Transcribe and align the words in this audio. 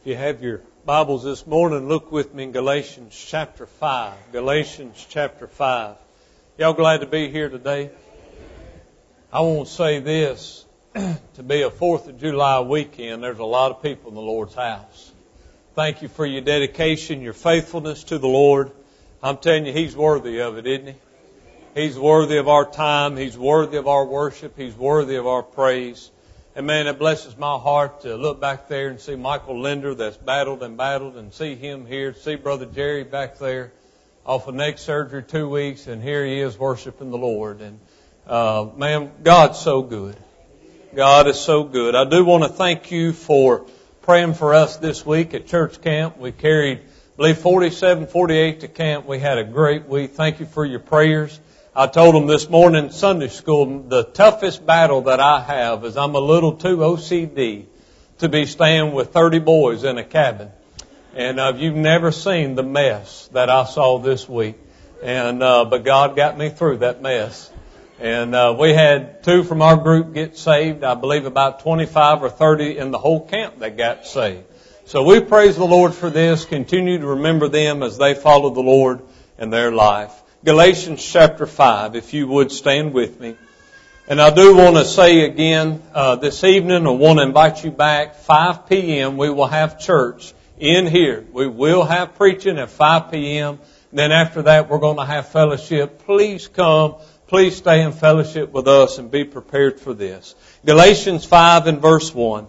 If 0.00 0.06
you 0.06 0.16
have 0.16 0.42
your 0.42 0.62
Bibles 0.86 1.24
this 1.24 1.46
morning, 1.46 1.86
look 1.86 2.10
with 2.10 2.32
me 2.32 2.44
in 2.44 2.52
Galatians 2.52 3.14
chapter 3.14 3.66
5. 3.66 4.32
Galatians 4.32 5.06
chapter 5.10 5.46
5. 5.46 5.96
Y'all 6.56 6.72
glad 6.72 7.02
to 7.02 7.06
be 7.06 7.28
here 7.28 7.50
today? 7.50 7.90
I 9.30 9.42
won't 9.42 9.68
say 9.68 10.00
this. 10.00 10.64
to 10.94 11.42
be 11.42 11.60
a 11.60 11.68
4th 11.68 12.08
of 12.08 12.18
July 12.18 12.60
weekend, 12.60 13.22
there's 13.22 13.40
a 13.40 13.44
lot 13.44 13.72
of 13.72 13.82
people 13.82 14.08
in 14.08 14.14
the 14.14 14.22
Lord's 14.22 14.54
house. 14.54 15.12
Thank 15.74 16.00
you 16.00 16.08
for 16.08 16.24
your 16.24 16.40
dedication, 16.40 17.20
your 17.20 17.34
faithfulness 17.34 18.04
to 18.04 18.16
the 18.16 18.26
Lord. 18.26 18.72
I'm 19.22 19.36
telling 19.36 19.66
you, 19.66 19.74
He's 19.74 19.94
worthy 19.94 20.40
of 20.40 20.56
it, 20.56 20.66
isn't 20.66 20.86
He? 21.74 21.82
He's 21.82 21.98
worthy 21.98 22.38
of 22.38 22.48
our 22.48 22.64
time. 22.64 23.18
He's 23.18 23.36
worthy 23.36 23.76
of 23.76 23.86
our 23.86 24.06
worship. 24.06 24.56
He's 24.56 24.74
worthy 24.74 25.16
of 25.16 25.26
our 25.26 25.42
praise. 25.42 26.10
And 26.56 26.66
man, 26.66 26.88
it 26.88 26.98
blesses 26.98 27.36
my 27.38 27.56
heart 27.58 28.00
to 28.00 28.16
look 28.16 28.40
back 28.40 28.66
there 28.66 28.88
and 28.88 29.00
see 29.00 29.14
Michael 29.14 29.60
Linder 29.60 29.94
that's 29.94 30.16
battled 30.16 30.64
and 30.64 30.76
battled 30.76 31.16
and 31.16 31.32
see 31.32 31.54
him 31.54 31.86
here, 31.86 32.12
see 32.12 32.34
Brother 32.34 32.66
Jerry 32.66 33.04
back 33.04 33.38
there 33.38 33.72
off 34.26 34.48
of 34.48 34.56
neck 34.56 34.78
surgery 34.78 35.22
two 35.22 35.48
weeks 35.48 35.86
and 35.86 36.02
here 36.02 36.24
he 36.26 36.40
is 36.40 36.58
worshiping 36.58 37.12
the 37.12 37.18
Lord. 37.18 37.60
And, 37.60 37.78
uh, 38.26 38.66
man, 38.76 39.12
God's 39.22 39.60
so 39.60 39.82
good. 39.82 40.16
God 40.92 41.28
is 41.28 41.38
so 41.38 41.62
good. 41.62 41.94
I 41.94 42.04
do 42.04 42.24
want 42.24 42.42
to 42.42 42.48
thank 42.48 42.90
you 42.90 43.12
for 43.12 43.64
praying 44.02 44.34
for 44.34 44.52
us 44.52 44.76
this 44.76 45.06
week 45.06 45.34
at 45.34 45.46
church 45.46 45.80
camp. 45.80 46.18
We 46.18 46.32
carried, 46.32 46.78
I 46.78 47.16
believe, 47.16 47.38
47, 47.38 48.08
48 48.08 48.60
to 48.60 48.68
camp. 48.68 49.06
We 49.06 49.20
had 49.20 49.38
a 49.38 49.44
great 49.44 49.86
week. 49.86 50.14
Thank 50.14 50.40
you 50.40 50.46
for 50.46 50.64
your 50.64 50.80
prayers. 50.80 51.38
I 51.74 51.86
told 51.86 52.16
them 52.16 52.26
this 52.26 52.50
morning 52.50 52.86
in 52.86 52.90
Sunday 52.90 53.28
school, 53.28 53.84
the 53.86 54.02
toughest 54.02 54.66
battle 54.66 55.02
that 55.02 55.20
I 55.20 55.40
have 55.40 55.84
is 55.84 55.96
I'm 55.96 56.16
a 56.16 56.20
little 56.20 56.54
too 56.54 56.78
OCD 56.78 57.66
to 58.18 58.28
be 58.28 58.46
staying 58.46 58.92
with 58.92 59.12
30 59.12 59.38
boys 59.38 59.84
in 59.84 59.96
a 59.96 60.02
cabin. 60.02 60.50
And 61.14 61.38
uh, 61.38 61.52
you've 61.56 61.76
never 61.76 62.10
seen 62.10 62.56
the 62.56 62.64
mess 62.64 63.28
that 63.34 63.50
I 63.50 63.66
saw 63.66 63.98
this 64.00 64.28
week. 64.28 64.56
And, 65.00 65.44
uh, 65.44 65.64
but 65.64 65.84
God 65.84 66.16
got 66.16 66.36
me 66.36 66.48
through 66.48 66.78
that 66.78 67.02
mess. 67.02 67.48
And, 68.00 68.34
uh, 68.34 68.56
we 68.58 68.74
had 68.74 69.22
two 69.22 69.44
from 69.44 69.62
our 69.62 69.76
group 69.76 70.12
get 70.12 70.36
saved. 70.36 70.82
I 70.82 70.94
believe 70.94 71.24
about 71.24 71.60
25 71.60 72.24
or 72.24 72.30
30 72.30 72.78
in 72.78 72.90
the 72.90 72.98
whole 72.98 73.24
camp 73.24 73.60
that 73.60 73.76
got 73.76 74.06
saved. 74.06 74.42
So 74.86 75.04
we 75.04 75.20
praise 75.20 75.54
the 75.54 75.66
Lord 75.66 75.94
for 75.94 76.10
this. 76.10 76.44
Continue 76.44 76.98
to 76.98 77.06
remember 77.06 77.46
them 77.46 77.84
as 77.84 77.96
they 77.96 78.14
follow 78.14 78.50
the 78.50 78.60
Lord 78.60 79.02
in 79.38 79.50
their 79.50 79.70
life. 79.70 80.20
Galatians 80.42 81.04
chapter 81.04 81.44
5, 81.44 81.96
if 81.96 82.14
you 82.14 82.26
would 82.26 82.50
stand 82.50 82.94
with 82.94 83.20
me. 83.20 83.36
And 84.08 84.18
I 84.18 84.30
do 84.30 84.56
want 84.56 84.76
to 84.76 84.86
say 84.86 85.26
again 85.26 85.82
uh, 85.92 86.16
this 86.16 86.44
evening, 86.44 86.86
I 86.86 86.90
want 86.92 87.18
to 87.18 87.24
invite 87.24 87.62
you 87.62 87.70
back. 87.70 88.14
5 88.14 88.66
p.m. 88.66 89.18
we 89.18 89.28
will 89.28 89.48
have 89.48 89.78
church 89.78 90.32
in 90.58 90.86
here. 90.86 91.26
We 91.30 91.46
will 91.46 91.84
have 91.84 92.14
preaching 92.14 92.58
at 92.58 92.70
5 92.70 93.10
p.m. 93.10 93.58
Then 93.92 94.12
after 94.12 94.40
that, 94.40 94.70
we're 94.70 94.78
going 94.78 94.96
to 94.96 95.04
have 95.04 95.28
fellowship. 95.28 96.06
Please 96.06 96.48
come. 96.48 96.94
Please 97.26 97.56
stay 97.56 97.82
in 97.82 97.92
fellowship 97.92 98.50
with 98.50 98.66
us 98.66 98.96
and 98.96 99.10
be 99.10 99.24
prepared 99.24 99.78
for 99.78 99.92
this. 99.92 100.34
Galatians 100.64 101.26
5 101.26 101.66
and 101.66 101.82
verse 101.82 102.14
1. 102.14 102.46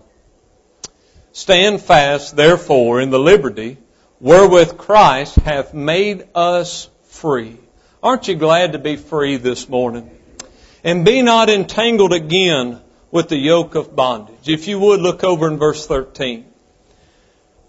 Stand 1.33 1.81
fast, 1.81 2.37
therefore, 2.37 3.01
in 3.01 3.09
the 3.09 3.19
liberty 3.19 3.77
wherewith 4.21 4.77
Christ 4.77 5.35
hath 5.35 5.73
made 5.73 6.25
us 6.33 6.89
free 7.03 7.57
Aren't 8.03 8.27
you 8.27 8.33
glad 8.33 8.71
to 8.71 8.79
be 8.79 8.95
free 8.95 9.37
this 9.37 9.69
morning? 9.69 10.09
And 10.83 11.05
be 11.05 11.21
not 11.21 11.51
entangled 11.51 12.13
again 12.13 12.81
with 13.11 13.29
the 13.29 13.37
yoke 13.37 13.75
of 13.75 13.95
bondage. 13.95 14.49
If 14.49 14.67
you 14.67 14.79
would 14.79 15.01
look 15.01 15.23
over 15.23 15.47
in 15.47 15.59
verse 15.59 15.85
13. 15.85 16.45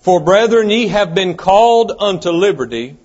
For 0.01 0.21
brethren, 0.21 0.71
ye 0.71 0.89
have 0.89 1.15
been 1.15 1.37
called 1.37 1.93
unto 1.99 2.31
liberty. 2.31 2.97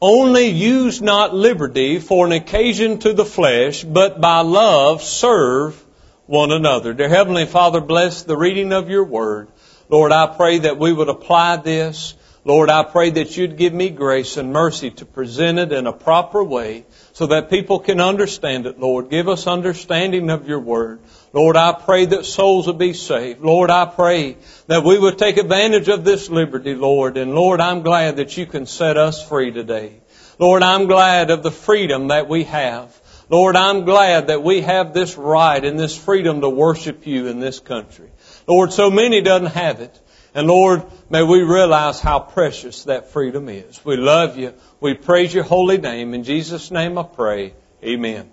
Only 0.00 0.48
use 0.48 1.00
not 1.00 1.32
liberty 1.32 2.00
for 2.00 2.26
an 2.26 2.32
occasion 2.32 2.98
to 2.98 3.12
the 3.12 3.24
flesh, 3.24 3.84
but 3.84 4.20
by 4.20 4.40
love 4.40 5.00
serve 5.00 5.80
one 6.26 6.50
another. 6.50 6.92
Dear 6.92 7.08
Heavenly 7.08 7.46
Father, 7.46 7.80
bless 7.80 8.24
the 8.24 8.36
reading 8.36 8.72
of 8.72 8.90
your 8.90 9.04
word. 9.04 9.46
Lord, 9.88 10.10
I 10.10 10.26
pray 10.26 10.58
that 10.58 10.76
we 10.76 10.92
would 10.92 11.08
apply 11.08 11.58
this 11.58 12.14
Lord, 12.44 12.70
I 12.70 12.82
pray 12.82 13.10
that 13.10 13.36
you'd 13.36 13.56
give 13.56 13.72
me 13.72 13.88
grace 13.88 14.36
and 14.36 14.52
mercy 14.52 14.90
to 14.90 15.06
present 15.06 15.60
it 15.60 15.70
in 15.70 15.86
a 15.86 15.92
proper 15.92 16.42
way 16.42 16.84
so 17.12 17.26
that 17.26 17.50
people 17.50 17.78
can 17.78 18.00
understand 18.00 18.66
it, 18.66 18.80
Lord. 18.80 19.10
Give 19.10 19.28
us 19.28 19.46
understanding 19.46 20.28
of 20.28 20.48
your 20.48 20.58
word. 20.58 20.98
Lord, 21.32 21.56
I 21.56 21.72
pray 21.72 22.06
that 22.06 22.26
souls 22.26 22.66
will 22.66 22.74
be 22.74 22.94
saved. 22.94 23.42
Lord, 23.42 23.70
I 23.70 23.86
pray 23.86 24.38
that 24.66 24.82
we 24.82 24.98
would 24.98 25.18
take 25.18 25.36
advantage 25.36 25.88
of 25.88 26.04
this 26.04 26.28
liberty, 26.28 26.74
Lord. 26.74 27.16
And 27.16 27.32
Lord, 27.32 27.60
I'm 27.60 27.82
glad 27.82 28.16
that 28.16 28.36
you 28.36 28.46
can 28.46 28.66
set 28.66 28.96
us 28.96 29.26
free 29.26 29.52
today. 29.52 30.00
Lord, 30.40 30.64
I'm 30.64 30.86
glad 30.86 31.30
of 31.30 31.44
the 31.44 31.52
freedom 31.52 32.08
that 32.08 32.28
we 32.28 32.42
have. 32.44 33.00
Lord, 33.28 33.54
I'm 33.54 33.84
glad 33.84 34.26
that 34.26 34.42
we 34.42 34.62
have 34.62 34.92
this 34.92 35.16
right 35.16 35.64
and 35.64 35.78
this 35.78 35.96
freedom 35.96 36.40
to 36.40 36.48
worship 36.48 37.06
you 37.06 37.28
in 37.28 37.38
this 37.38 37.60
country. 37.60 38.10
Lord, 38.48 38.72
so 38.72 38.90
many 38.90 39.20
doesn't 39.20 39.54
have 39.54 39.80
it. 39.80 39.96
And 40.34 40.46
Lord, 40.46 40.82
may 41.10 41.22
we 41.22 41.42
realize 41.42 42.00
how 42.00 42.18
precious 42.18 42.84
that 42.84 43.10
freedom 43.10 43.48
is. 43.50 43.84
We 43.84 43.96
love 43.96 44.38
you. 44.38 44.54
We 44.80 44.94
praise 44.94 45.34
your 45.34 45.44
holy 45.44 45.76
name. 45.76 46.14
In 46.14 46.24
Jesus' 46.24 46.70
name 46.70 46.96
I 46.96 47.02
pray. 47.02 47.52
Amen. 47.84 48.30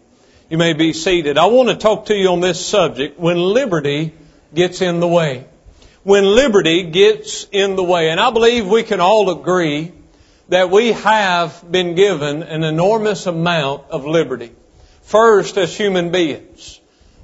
You 0.50 0.58
may 0.58 0.74
be 0.74 0.94
seated. 0.94 1.38
I 1.38 1.48
want 1.48 1.70
to 1.70 1.76
talk 1.76 2.06
to 2.06 2.16
you 2.16 2.30
on 2.30 2.40
this 2.40 2.66
subject 2.66 3.20
when 3.20 3.38
liberty 3.38 4.14
gets 4.54 4.82
in 4.82 5.02
the 5.02 5.08
way. 5.08 5.46
When 6.04 6.24
liberty 6.24 6.84
gets 6.84 7.46
in 7.52 7.76
the 7.76 7.84
way. 7.84 8.10
And 8.10 8.20
I 8.20 8.32
believe 8.32 8.66
we 8.66 8.84
can 8.84 9.02
all 9.02 9.30
agree 9.30 9.92
that 10.48 10.72
we 10.72 10.94
have 10.94 11.70
been 11.70 11.96
given 11.96 12.44
an 12.44 12.64
enormous 12.64 13.28
amount 13.28 13.84
of 13.92 14.06
liberty. 14.06 14.52
First, 15.02 15.58
as 15.58 15.76
human 15.76 16.12
beings, 16.12 16.80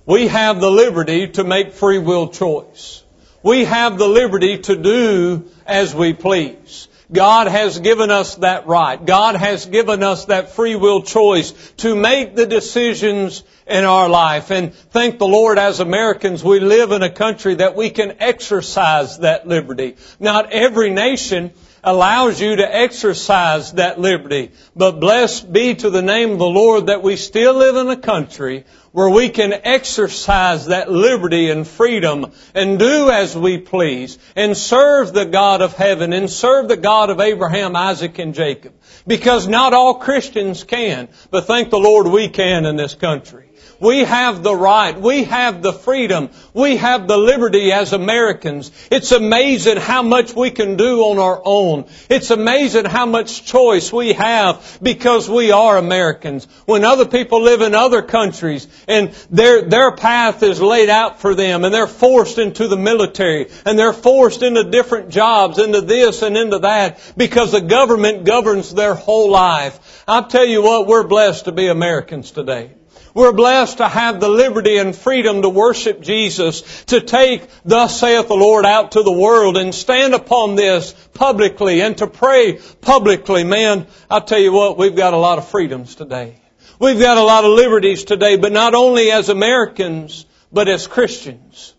we 0.05 0.27
have 0.27 0.59
the 0.59 0.69
liberty 0.69 1.29
to 1.29 1.45
make 1.45 1.71
free 1.71 1.97
will 1.97 2.27
choice 2.27 3.03
we 3.45 3.63
have 3.63 3.99
the 3.99 4.07
liberty 4.07 4.57
to 4.57 4.75
do 4.75 5.45
as 5.67 5.93
we 5.93 6.13
please. 6.13 6.87
God 7.11 7.45
has 7.45 7.77
given 7.77 8.09
us 8.09 8.33
that 8.37 8.65
right. 8.65 9.05
God 9.05 9.35
has 9.35 9.67
given 9.67 10.01
us 10.01 10.25
that 10.25 10.49
free 10.49 10.75
will 10.75 11.03
choice 11.03 11.51
to 11.77 11.95
make 11.95 12.35
the 12.35 12.47
decisions 12.47 13.43
in 13.67 13.83
our 13.83 14.09
life. 14.09 14.49
And 14.49 14.73
thank 14.73 15.19
the 15.19 15.27
Lord 15.27 15.59
as 15.59 15.79
Americans, 15.79 16.43
we 16.43 16.59
live 16.59 16.91
in 16.91 17.03
a 17.03 17.09
country 17.11 17.53
that 17.53 17.75
we 17.75 17.91
can 17.91 18.17
exercise 18.19 19.19
that 19.19 19.47
liberty. 19.47 19.95
Not 20.19 20.51
every 20.51 20.89
nation 20.89 21.51
allows 21.85 22.41
you 22.41 22.55
to 22.55 22.75
exercise 22.75 23.73
that 23.73 23.99
liberty. 23.99 24.51
But 24.75 24.99
blessed 24.99 25.53
be 25.53 25.75
to 25.75 25.89
the 25.89 26.01
name 26.01 26.31
of 26.31 26.39
the 26.39 26.45
Lord 26.45 26.87
that 26.87 27.03
we 27.03 27.15
still 27.15 27.53
live 27.53 27.75
in 27.75 27.87
a 27.87 27.95
country 27.95 28.65
where 28.91 29.09
we 29.09 29.29
can 29.29 29.53
exercise 29.53 30.67
that 30.67 30.89
liberty 30.91 31.49
and 31.49 31.67
freedom 31.67 32.31
and 32.53 32.79
do 32.79 33.09
as 33.09 33.35
we 33.35 33.57
please 33.57 34.17
and 34.35 34.57
serve 34.57 35.13
the 35.13 35.25
God 35.25 35.61
of 35.61 35.73
heaven 35.73 36.13
and 36.13 36.29
serve 36.29 36.67
the 36.67 36.77
God 36.77 37.09
of 37.09 37.19
Abraham, 37.19 37.75
Isaac, 37.75 38.19
and 38.19 38.33
Jacob. 38.33 38.73
Because 39.05 39.47
not 39.47 39.73
all 39.73 39.95
Christians 39.95 40.63
can, 40.63 41.09
but 41.29 41.45
thank 41.45 41.69
the 41.69 41.77
Lord 41.77 42.07
we 42.07 42.29
can 42.29 42.65
in 42.65 42.77
this 42.77 42.95
country. 42.95 43.44
We 43.79 43.99
have 43.99 44.43
the 44.43 44.55
right. 44.55 44.99
We 44.99 45.25
have 45.25 45.61
the 45.61 45.73
freedom. 45.73 46.29
We 46.53 46.77
have 46.77 47.07
the 47.07 47.17
liberty 47.17 47.71
as 47.71 47.93
Americans. 47.93 48.71
It's 48.91 49.11
amazing 49.11 49.77
how 49.77 50.01
much 50.01 50.33
we 50.33 50.51
can 50.51 50.77
do 50.77 51.01
on 51.01 51.19
our 51.19 51.41
own. 51.43 51.85
It's 52.09 52.31
amazing 52.31 52.85
how 52.85 53.05
much 53.05 53.45
choice 53.45 53.91
we 53.91 54.13
have 54.13 54.79
because 54.81 55.29
we 55.29 55.51
are 55.51 55.77
Americans. 55.77 56.47
When 56.65 56.85
other 56.85 57.05
people 57.05 57.41
live 57.41 57.61
in 57.61 57.75
other 57.75 58.01
countries 58.01 58.67
and 58.87 59.11
their, 59.29 59.63
their 59.63 59.91
path 59.91 60.43
is 60.43 60.61
laid 60.61 60.89
out 60.89 61.19
for 61.19 61.35
them 61.35 61.65
and 61.65 61.73
they're 61.73 61.87
forced 61.87 62.37
into 62.37 62.67
the 62.67 62.77
military 62.77 63.47
and 63.65 63.77
they're 63.77 63.93
forced 63.93 64.41
into 64.41 64.63
different 64.63 65.09
jobs, 65.09 65.59
into 65.59 65.81
this 65.81 66.21
and 66.21 66.37
into 66.37 66.59
that 66.59 66.99
because 67.17 67.51
the 67.51 67.61
government 67.61 68.25
governs 68.25 68.73
their 68.73 68.95
whole 68.95 69.29
life. 69.29 70.03
I'll 70.07 70.27
tell 70.27 70.45
you 70.45 70.61
what, 70.61 70.87
we're 70.87 71.07
blessed 71.07 71.45
to 71.45 71.51
be 71.51 71.67
Americans 71.67 72.31
today. 72.31 72.71
We're 73.15 73.31
blessed 73.31 73.77
to 73.77 73.87
have 73.87 74.19
the 74.19 74.27
liberty 74.27 74.75
and 74.75 74.93
freedom 74.93 75.41
to 75.41 75.47
worship 75.49 76.01
Jesus, 76.01 76.83
to 76.87 76.99
take, 76.99 77.47
thus 77.63 77.97
saith 77.97 78.27
the 78.27 78.35
Lord, 78.35 78.65
out 78.65 78.91
to 78.91 79.03
the 79.03 79.11
world 79.11 79.55
and 79.55 79.73
stand 79.73 80.13
upon 80.13 80.55
this 80.55 80.91
publicly 81.13 81.81
and 81.81 81.97
to 81.99 82.07
pray 82.07 82.59
publicly. 82.81 83.45
Man, 83.45 83.87
I'll 84.09 84.21
tell 84.21 84.39
you 84.39 84.51
what, 84.51 84.77
we've 84.77 84.97
got 84.97 85.13
a 85.13 85.17
lot 85.17 85.37
of 85.37 85.47
freedoms 85.47 85.95
today. 85.95 86.41
We've 86.77 86.99
got 86.99 87.17
a 87.17 87.23
lot 87.23 87.45
of 87.45 87.51
liberties 87.51 88.03
today, 88.03 88.35
but 88.35 88.51
not 88.51 88.75
only 88.75 89.09
as 89.11 89.29
Americans, 89.29 90.25
but 90.51 90.67
as 90.67 90.85
Christians. 90.85 91.73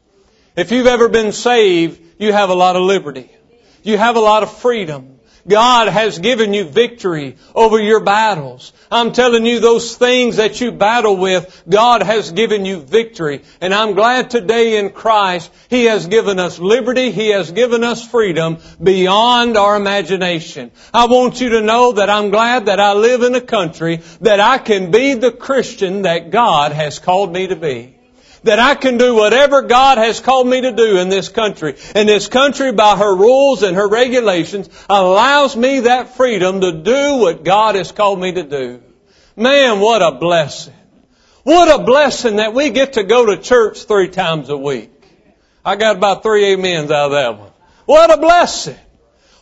If 0.56 0.73
you've 0.73 0.87
ever 0.87 1.11
been 1.11 1.32
saved, 1.32 2.00
you 2.19 2.32
have 2.32 2.49
a 2.49 2.55
lot 2.55 2.77
of 2.77 2.82
liberty. 2.82 3.31
You 3.82 3.99
have 3.99 4.17
a 4.17 4.21
lot 4.21 4.43
of 4.43 4.56
freedom. 4.56 5.16
God 5.48 5.88
has 5.88 6.19
given 6.19 6.54
you 6.54 6.64
victory 6.64 7.37
over 7.54 7.78
your 7.78 8.00
battles. 8.00 8.72
I'm 8.90 9.12
telling 9.12 9.46
you 9.46 9.60
those 9.60 9.96
things 9.96 10.37
that 10.37 10.60
you 10.60 10.72
battle 10.72 11.16
with, 11.16 11.62
God 11.69 12.02
has 12.02 12.32
given 12.32 12.64
you 12.64 12.81
victory. 12.81 13.43
And 13.60 13.75
I'm 13.75 13.94
glad 13.94 14.31
today 14.31 14.78
in 14.78 14.90
Christ, 14.90 15.52
He 15.69 15.84
has 15.84 16.06
given 16.06 16.38
us 16.38 16.58
liberty, 16.58 17.10
He 17.10 17.28
has 17.28 17.50
given 17.50 17.84
us 17.84 18.06
freedom 18.06 18.58
beyond 18.82 19.56
our 19.56 19.76
imagination. 19.76 20.70
I 20.93 21.06
want 21.06 21.40
you 21.40 21.50
to 21.50 21.62
know 21.62 21.93
that 21.93 22.10
I'm 22.10 22.31
glad 22.31 22.66
that 22.66 22.81
I 22.81 22.93
live 22.94 23.22
in 23.22 23.34
a 23.34 23.40
country 23.40 24.00
that 24.20 24.40
I 24.40 24.58
can 24.58 24.90
be 24.90 25.14
the 25.14 25.32
Christian 25.32 26.02
that 26.02 26.31
God 26.31 26.72
has 26.72 26.98
called 26.98 27.32
me 27.32 27.48
to 27.48 27.56
be 27.56 27.95
that 28.46 28.58
I 28.58 28.75
can 28.75 28.98
do 28.98 29.14
whatever 29.14 29.62
God 29.62 29.98
has 29.98 30.20
called 30.20 30.48
me 30.48 30.62
to 30.62 30.72
do 30.72 30.98
in 30.98 31.08
this 31.08 31.28
country. 31.28 31.76
And 31.94 32.08
this 32.08 32.28
country, 32.28 32.72
by 32.72 32.96
her 32.96 33.14
rules 33.14 33.62
and 33.62 33.76
her 33.76 33.88
regulations, 33.88 34.69
allows 34.88 35.56
me 35.56 35.81
that 35.81 36.16
freedom 36.16 36.60
to 36.62 36.72
do 36.72 37.16
what 37.16 37.44
God 37.44 37.75
has 37.75 37.93
called 37.93 38.19
me 38.19 38.32
to 38.32 38.43
do. 38.43 38.82
Man, 39.37 39.81
what 39.81 40.02
a 40.02 40.12
blessing. 40.12 40.75
What 41.43 41.81
a 41.81 41.84
blessing 41.84 42.37
that 42.37 42.54
we 42.54 42.70
get 42.70 42.94
to 42.94 43.04
go 43.04 43.26
to 43.26 43.40
church 43.40 43.84
three 43.84 44.08
times 44.08 44.48
a 44.48 44.56
week. 44.56 44.90
I 45.64 45.76
got 45.76 45.96
about 45.96 46.22
three 46.22 46.54
amens 46.54 46.90
out 46.90 47.06
of 47.06 47.10
that 47.12 47.38
one. 47.38 47.50
What 47.84 48.12
a 48.12 48.20
blessing. 48.20 48.76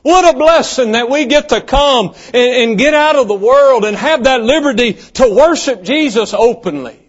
What 0.02 0.34
a 0.34 0.36
blessing 0.36 0.92
that 0.92 1.08
we 1.08 1.24
get 1.24 1.48
to 1.48 1.62
come 1.62 2.14
and, 2.34 2.36
and 2.70 2.78
get 2.78 2.92
out 2.92 3.16
of 3.16 3.26
the 3.26 3.34
world 3.34 3.86
and 3.86 3.96
have 3.96 4.24
that 4.24 4.42
liberty 4.42 4.92
to 4.92 5.34
worship 5.34 5.82
Jesus 5.82 6.34
openly. 6.34 7.03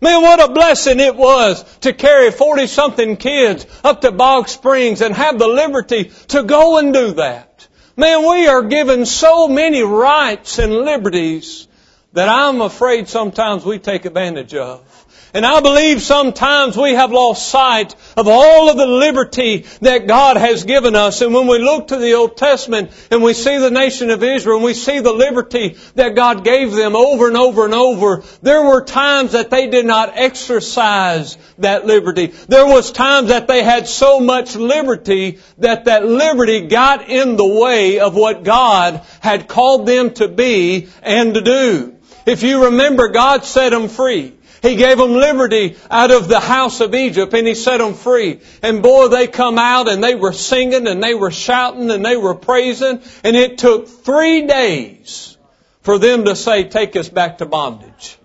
Man, 0.00 0.22
what 0.22 0.40
a 0.40 0.52
blessing 0.52 1.00
it 1.00 1.16
was 1.16 1.62
to 1.80 1.92
carry 1.92 2.30
40 2.30 2.66
something 2.68 3.16
kids 3.16 3.66
up 3.82 4.02
to 4.02 4.12
Bog 4.12 4.48
Springs 4.48 5.00
and 5.00 5.14
have 5.14 5.38
the 5.38 5.48
liberty 5.48 6.12
to 6.28 6.44
go 6.44 6.78
and 6.78 6.92
do 6.92 7.12
that. 7.14 7.66
Man, 7.96 8.28
we 8.28 8.46
are 8.46 8.62
given 8.62 9.06
so 9.06 9.48
many 9.48 9.82
rights 9.82 10.58
and 10.60 10.72
liberties 10.72 11.66
that 12.12 12.28
I'm 12.28 12.60
afraid 12.60 13.08
sometimes 13.08 13.64
we 13.64 13.80
take 13.80 14.04
advantage 14.04 14.54
of. 14.54 15.06
And 15.34 15.44
I 15.44 15.60
believe 15.60 16.00
sometimes 16.00 16.76
we 16.76 16.94
have 16.94 17.12
lost 17.12 17.48
sight 17.48 17.94
of 18.16 18.28
all 18.28 18.70
of 18.70 18.76
the 18.76 18.86
liberty 18.86 19.66
that 19.82 20.06
God 20.06 20.36
has 20.36 20.64
given 20.64 20.94
us. 20.94 21.20
And 21.20 21.34
when 21.34 21.46
we 21.46 21.58
look 21.58 21.88
to 21.88 21.96
the 21.96 22.14
Old 22.14 22.36
Testament 22.36 22.90
and 23.10 23.22
we 23.22 23.34
see 23.34 23.58
the 23.58 23.70
nation 23.70 24.10
of 24.10 24.22
Israel 24.22 24.56
and 24.56 24.64
we 24.64 24.74
see 24.74 25.00
the 25.00 25.12
liberty 25.12 25.76
that 25.96 26.14
God 26.14 26.44
gave 26.44 26.72
them 26.72 26.96
over 26.96 27.28
and 27.28 27.36
over 27.36 27.66
and 27.66 27.74
over, 27.74 28.22
there 28.40 28.62
were 28.62 28.84
times 28.84 29.32
that 29.32 29.50
they 29.50 29.68
did 29.68 29.84
not 29.84 30.16
exercise 30.16 31.36
that 31.58 31.84
liberty. 31.84 32.28
There 32.48 32.66
was 32.66 32.90
times 32.90 33.28
that 33.28 33.48
they 33.48 33.62
had 33.62 33.86
so 33.86 34.20
much 34.20 34.56
liberty 34.56 35.38
that 35.58 35.84
that 35.84 36.06
liberty 36.06 36.68
got 36.68 37.08
in 37.08 37.36
the 37.36 37.46
way 37.46 38.00
of 38.00 38.14
what 38.14 38.44
God 38.44 39.02
had 39.20 39.48
called 39.48 39.86
them 39.86 40.14
to 40.14 40.28
be 40.28 40.88
and 41.02 41.34
to 41.34 41.40
do. 41.42 41.94
If 42.26 42.42
you 42.42 42.66
remember, 42.66 43.08
God 43.08 43.44
set 43.44 43.70
them 43.70 43.88
free. 43.88 44.37
He 44.62 44.76
gave 44.76 44.98
them 44.98 45.12
liberty 45.12 45.76
out 45.90 46.10
of 46.10 46.28
the 46.28 46.40
house 46.40 46.80
of 46.80 46.94
Egypt 46.94 47.32
and 47.34 47.46
He 47.46 47.54
set 47.54 47.78
them 47.78 47.94
free. 47.94 48.40
And 48.62 48.82
boy, 48.82 49.08
they 49.08 49.26
come 49.26 49.58
out 49.58 49.88
and 49.88 50.02
they 50.02 50.14
were 50.14 50.32
singing 50.32 50.86
and 50.86 51.02
they 51.02 51.14
were 51.14 51.30
shouting 51.30 51.90
and 51.90 52.04
they 52.04 52.16
were 52.16 52.34
praising. 52.34 53.00
And 53.22 53.36
it 53.36 53.58
took 53.58 53.88
three 53.88 54.46
days 54.46 55.36
for 55.82 55.98
them 55.98 56.24
to 56.24 56.36
say, 56.36 56.64
take 56.64 56.96
us 56.96 57.08
back 57.08 57.38
to 57.38 57.46
bondage. 57.46 58.18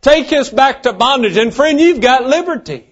Take 0.00 0.32
us 0.32 0.50
back 0.50 0.84
to 0.84 0.92
bondage. 0.92 1.36
And 1.36 1.54
friend, 1.54 1.80
you've 1.80 2.00
got 2.00 2.24
liberty. 2.24 2.84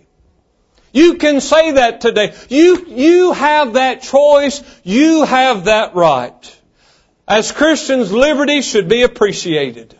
You 0.92 1.14
can 1.14 1.40
say 1.40 1.72
that 1.72 2.00
today. 2.00 2.34
You, 2.48 2.86
you 2.88 3.32
have 3.32 3.74
that 3.74 4.02
choice. 4.02 4.62
You 4.82 5.24
have 5.24 5.66
that 5.66 5.94
right. 5.94 6.60
As 7.28 7.52
Christians, 7.52 8.12
liberty 8.12 8.62
should 8.62 8.88
be 8.88 9.02
appreciated. 9.02 9.94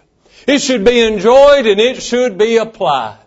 It 0.46 0.60
should 0.60 0.84
be 0.84 1.00
enjoyed 1.00 1.66
and 1.66 1.80
it 1.80 2.02
should 2.02 2.38
be 2.38 2.56
applied. 2.56 3.18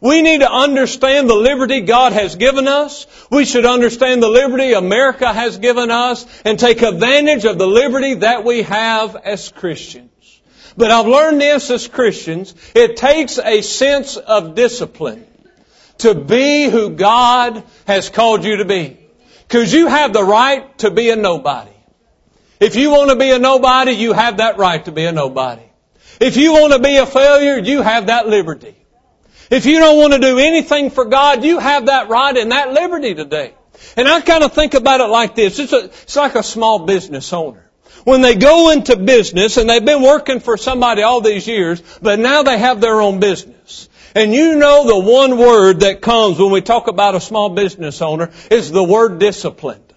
We 0.00 0.22
need 0.22 0.40
to 0.40 0.50
understand 0.50 1.28
the 1.28 1.34
liberty 1.34 1.80
God 1.80 2.12
has 2.12 2.36
given 2.36 2.68
us. 2.68 3.06
We 3.30 3.44
should 3.44 3.64
understand 3.64 4.22
the 4.22 4.28
liberty 4.28 4.72
America 4.72 5.32
has 5.32 5.58
given 5.58 5.90
us 5.90 6.26
and 6.44 6.58
take 6.58 6.82
advantage 6.82 7.44
of 7.44 7.58
the 7.58 7.66
liberty 7.66 8.14
that 8.14 8.44
we 8.44 8.62
have 8.62 9.16
as 9.16 9.50
Christians. 9.50 10.10
But 10.76 10.90
I've 10.90 11.06
learned 11.06 11.40
this 11.40 11.70
as 11.70 11.88
Christians. 11.88 12.54
It 12.74 12.98
takes 12.98 13.38
a 13.38 13.62
sense 13.62 14.16
of 14.16 14.54
discipline 14.54 15.26
to 15.98 16.14
be 16.14 16.68
who 16.68 16.90
God 16.90 17.64
has 17.86 18.10
called 18.10 18.44
you 18.44 18.58
to 18.58 18.66
be. 18.66 18.98
Because 19.48 19.72
you 19.72 19.86
have 19.86 20.12
the 20.12 20.24
right 20.24 20.76
to 20.78 20.90
be 20.90 21.08
a 21.10 21.16
nobody. 21.16 21.70
If 22.60 22.76
you 22.76 22.90
want 22.90 23.10
to 23.10 23.16
be 23.16 23.30
a 23.30 23.38
nobody, 23.38 23.92
you 23.92 24.12
have 24.12 24.38
that 24.38 24.58
right 24.58 24.84
to 24.84 24.92
be 24.92 25.04
a 25.04 25.12
nobody. 25.12 25.65
If 26.20 26.36
you 26.36 26.52
want 26.52 26.72
to 26.72 26.78
be 26.78 26.96
a 26.96 27.06
failure, 27.06 27.58
you 27.58 27.82
have 27.82 28.06
that 28.06 28.28
liberty. 28.28 28.76
If 29.50 29.66
you 29.66 29.78
don't 29.78 29.98
want 29.98 30.12
to 30.14 30.18
do 30.18 30.38
anything 30.38 30.90
for 30.90 31.04
God, 31.04 31.44
you 31.44 31.58
have 31.58 31.86
that 31.86 32.08
right 32.08 32.36
and 32.36 32.50
that 32.50 32.72
liberty 32.72 33.14
today. 33.14 33.54
And 33.96 34.08
I 34.08 34.20
kind 34.20 34.42
of 34.42 34.52
think 34.52 34.74
about 34.74 35.00
it 35.00 35.08
like 35.08 35.34
this. 35.34 35.58
It's, 35.58 35.72
a, 35.72 35.84
it's 35.84 36.16
like 36.16 36.34
a 36.34 36.42
small 36.42 36.80
business 36.80 37.32
owner. 37.32 37.70
When 38.04 38.22
they 38.22 38.36
go 38.36 38.70
into 38.70 38.96
business 38.96 39.56
and 39.56 39.68
they've 39.68 39.84
been 39.84 40.02
working 40.02 40.40
for 40.40 40.56
somebody 40.56 41.02
all 41.02 41.20
these 41.20 41.46
years, 41.46 41.82
but 42.00 42.18
now 42.18 42.42
they 42.42 42.58
have 42.58 42.80
their 42.80 43.00
own 43.00 43.20
business. 43.20 43.88
And 44.14 44.32
you 44.32 44.56
know 44.56 44.86
the 44.86 44.98
one 44.98 45.36
word 45.36 45.80
that 45.80 46.00
comes 46.00 46.38
when 46.38 46.50
we 46.50 46.62
talk 46.62 46.88
about 46.88 47.14
a 47.14 47.20
small 47.20 47.50
business 47.50 48.00
owner 48.00 48.30
is 48.50 48.70
the 48.70 48.82
word 48.82 49.18
disciplined. 49.18 49.92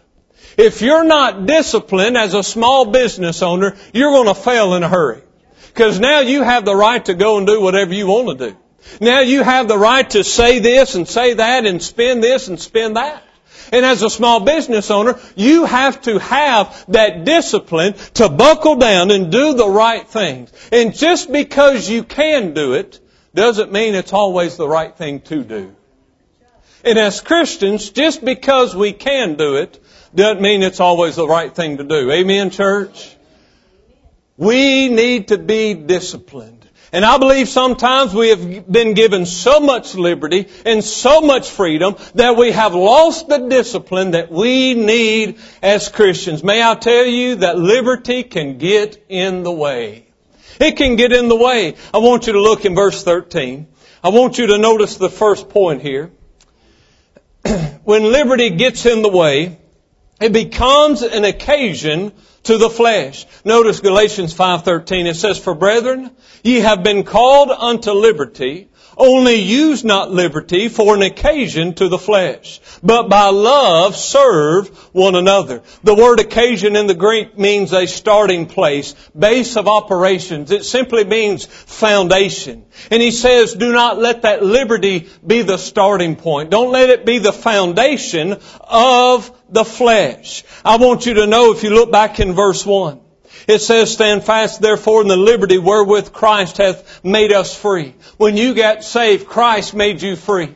If 0.58 0.82
you're 0.82 1.06
not 1.06 1.46
disciplined 1.46 2.18
as 2.18 2.34
a 2.34 2.44
small 2.44 2.86
business 2.86 3.42
owner, 3.42 3.78
you're 3.94 4.12
going 4.12 4.28
to 4.28 4.36
fail 4.36 4.74
in 4.74 4.84
a 4.84 4.90
hurry. 4.90 5.22
Because 5.74 6.00
now 6.00 6.20
you 6.20 6.44
have 6.44 6.66
the 6.66 6.76
right 6.76 7.04
to 7.06 7.14
go 7.14 7.38
and 7.38 7.48
do 7.48 7.62
whatever 7.62 7.94
you 7.94 8.08
want 8.08 8.38
to 8.38 8.52
do. 8.52 8.58
Now 9.00 9.20
you 9.22 9.44
have 9.44 9.68
the 9.68 9.78
right 9.78 10.10
to 10.12 10.24
say 10.24 10.60
this 10.60 10.96
and 10.96 11.08
say 11.08 11.36
that 11.36 11.66
and 11.66 11.82
spend 11.82 12.24
this 12.24 12.48
and 12.48 12.60
spend 12.60 12.96
that. 12.96 13.24
And 13.72 13.86
as 13.86 14.02
a 14.02 14.10
small 14.10 14.40
business 14.40 14.90
owner, 14.90 15.20
you 15.36 15.66
have 15.66 16.02
to 16.04 16.18
have 16.18 16.86
that 16.90 17.24
discipline 17.24 17.94
to 18.16 18.30
buckle 18.30 18.78
down 18.78 19.12
and 19.12 19.32
do 19.32 19.54
the 19.54 19.70
right 19.70 20.08
things. 20.08 20.52
And 20.72 20.96
just 20.96 21.32
because 21.32 21.88
you 21.90 22.04
can 22.04 22.54
do 22.54 22.74
it 22.74 23.00
doesn't 23.36 23.72
mean 23.72 23.94
it's 23.96 24.14
always 24.14 24.58
the 24.58 24.68
right 24.68 24.96
thing 24.96 25.22
to 25.22 25.44
do. 25.44 25.76
And 26.84 26.98
as 26.98 27.22
Christians, 27.22 27.90
just 27.90 28.24
because 28.24 28.76
we 28.76 28.94
can 28.94 29.36
do 29.36 29.58
it 29.58 29.84
doesn't 30.16 30.42
mean 30.42 30.64
it's 30.64 30.80
always 30.80 31.16
the 31.16 31.28
right 31.28 31.54
thing 31.54 31.78
to 31.78 31.84
do. 31.84 32.10
Amen, 32.12 32.50
church? 32.50 33.16
We 34.40 34.88
need 34.88 35.28
to 35.28 35.38
be 35.38 35.74
disciplined. 35.74 36.66
And 36.94 37.04
I 37.04 37.18
believe 37.18 37.50
sometimes 37.50 38.14
we 38.14 38.30
have 38.30 38.72
been 38.72 38.94
given 38.94 39.26
so 39.26 39.60
much 39.60 39.96
liberty 39.96 40.48
and 40.66 40.82
so 40.82 41.20
much 41.20 41.50
freedom 41.50 41.98
that 42.16 42.38
we 42.38 42.52
have 42.52 42.74
lost 42.74 43.28
the 43.28 43.50
discipline 43.50 44.12
that 44.12 44.32
we 44.32 44.76
need 44.76 45.40
as 45.62 45.90
Christians. 45.90 46.42
May 46.42 46.64
I 46.64 46.76
tell 46.76 47.06
you 47.06 47.36
that 47.36 47.60
liberty 47.60 48.24
can 48.24 48.58
get 48.58 49.06
in 49.10 49.44
the 49.44 49.52
way. 49.52 50.08
It 50.58 50.78
can 50.78 50.96
get 50.96 51.12
in 51.12 51.28
the 51.28 51.36
way. 51.36 51.76
I 51.94 51.98
want 51.98 52.26
you 52.26 52.34
to 52.34 52.42
look 52.42 52.64
in 52.64 52.76
verse 52.76 53.04
13. 53.04 53.68
I 54.02 54.10
want 54.10 54.38
you 54.38 54.48
to 54.48 54.58
notice 54.58 54.96
the 54.96 55.10
first 55.10 55.50
point 55.50 55.82
here. 55.82 56.12
when 57.84 58.04
liberty 58.04 58.52
gets 58.52 58.86
in 58.86 59.02
the 59.02 59.10
way, 59.10 59.60
it 60.22 60.32
becomes 60.32 61.02
an 61.02 61.26
occasion 61.26 62.14
to 62.44 62.58
the 62.58 62.70
flesh. 62.70 63.26
Notice 63.44 63.80
Galatians 63.80 64.34
5:13 64.34 65.08
it 65.08 65.16
says 65.16 65.38
for 65.38 65.54
brethren 65.54 66.12
ye 66.44 66.60
have 66.60 66.84
been 66.84 67.04
called 67.04 67.50
unto 67.50 67.92
liberty 67.92 68.69
only 69.00 69.36
use 69.36 69.84
not 69.84 70.12
liberty 70.12 70.70
for 70.70 70.94
an 70.94 71.02
occasion 71.02 71.74
to 71.76 71.88
the 71.88 71.98
flesh, 71.98 72.60
but 72.84 73.10
by 73.10 73.30
love 73.30 73.96
serve 73.96 74.68
one 74.94 75.16
another. 75.16 75.64
The 75.84 75.96
word 75.96 76.20
occasion 76.20 76.76
in 76.76 76.88
the 76.88 76.94
Greek 76.94 77.38
means 77.38 77.74
a 77.74 77.88
starting 77.88 78.46
place, 78.46 78.94
base 79.18 79.56
of 79.56 79.68
operations. 79.68 80.52
It 80.52 80.66
simply 80.66 81.06
means 81.06 81.46
foundation. 81.46 82.66
And 82.92 83.02
he 83.02 83.12
says, 83.12 83.54
do 83.54 83.72
not 83.72 83.98
let 83.98 84.24
that 84.24 84.44
liberty 84.44 85.10
be 85.26 85.42
the 85.42 85.58
starting 85.58 86.16
point. 86.16 86.50
Don't 86.50 86.72
let 86.72 86.90
it 86.90 87.06
be 87.06 87.20
the 87.20 87.34
foundation 87.34 88.38
of 88.62 89.32
the 89.50 89.66
flesh. 89.66 90.44
I 90.64 90.78
want 90.78 91.06
you 91.06 91.16
to 91.16 91.28
know 91.28 91.52
if 91.52 91.64
you 91.64 91.70
look 91.72 91.92
back 91.92 92.20
in 92.20 92.34
verse 92.34 92.66
1, 92.66 93.00
it 93.48 93.60
says, 93.60 93.92
stand 93.92 94.24
fast 94.24 94.62
therefore 94.62 95.02
in 95.02 95.08
the 95.08 95.18
liberty 95.18 95.58
wherewith 95.58 96.14
Christ 96.14 96.58
hath 96.58 97.04
made 97.04 97.32
us 97.32 97.56
free. 97.56 97.96
When 98.18 98.38
you 98.38 98.54
got 98.54 98.84
saved, 98.84 99.28
Christ 99.28 99.74
made 99.74 100.02
you 100.02 100.16
free. 100.16 100.56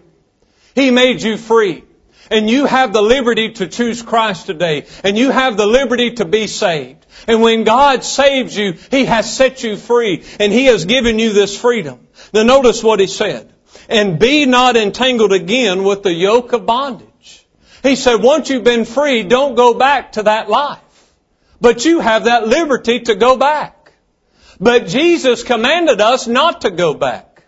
He 0.76 0.92
made 0.92 1.22
you 1.22 1.38
free. 1.38 1.84
And 2.32 2.50
you 2.50 2.66
have 2.66 2.94
the 2.94 3.02
liberty 3.02 3.52
to 3.54 3.68
choose 3.68 4.02
Christ 4.02 4.48
today. 4.48 4.88
And 5.04 5.18
you 5.18 5.30
have 5.30 5.58
the 5.58 5.66
liberty 5.66 6.14
to 6.16 6.26
be 6.26 6.48
saved. 6.48 7.06
And 7.28 7.42
when 7.42 7.64
God 7.64 8.04
saves 8.04 8.58
you, 8.58 8.74
He 8.92 9.06
has 9.06 9.32
set 9.36 9.64
you 9.64 9.78
free. 9.78 10.24
And 10.40 10.52
He 10.52 10.66
has 10.66 10.86
given 10.86 11.20
you 11.20 11.34
this 11.34 11.60
freedom. 11.60 12.08
Now 12.34 12.44
notice 12.44 12.84
what 12.84 13.00
He 13.00 13.08
said. 13.08 13.54
And 13.90 14.20
be 14.20 14.46
not 14.46 14.78
entangled 14.78 15.34
again 15.34 15.84
with 15.84 16.04
the 16.04 16.14
yoke 16.14 16.54
of 16.54 16.66
bondage. 16.66 17.46
He 17.84 17.96
said, 17.96 18.24
once 18.24 18.50
you've 18.50 18.64
been 18.64 18.86
free, 18.86 19.24
don't 19.24 19.56
go 19.56 19.74
back 19.74 20.14
to 20.14 20.24
that 20.24 20.50
life. 20.50 20.80
But 21.64 21.86
you 21.86 22.02
have 22.02 22.26
that 22.26 22.46
liberty 22.46 23.00
to 23.00 23.16
go 23.16 23.38
back. 23.38 23.94
But 24.60 24.88
Jesus 24.88 25.44
commanded 25.44 26.02
us 26.02 26.28
not 26.28 26.60
to 26.62 26.70
go 26.70 26.94
back. 26.94 27.46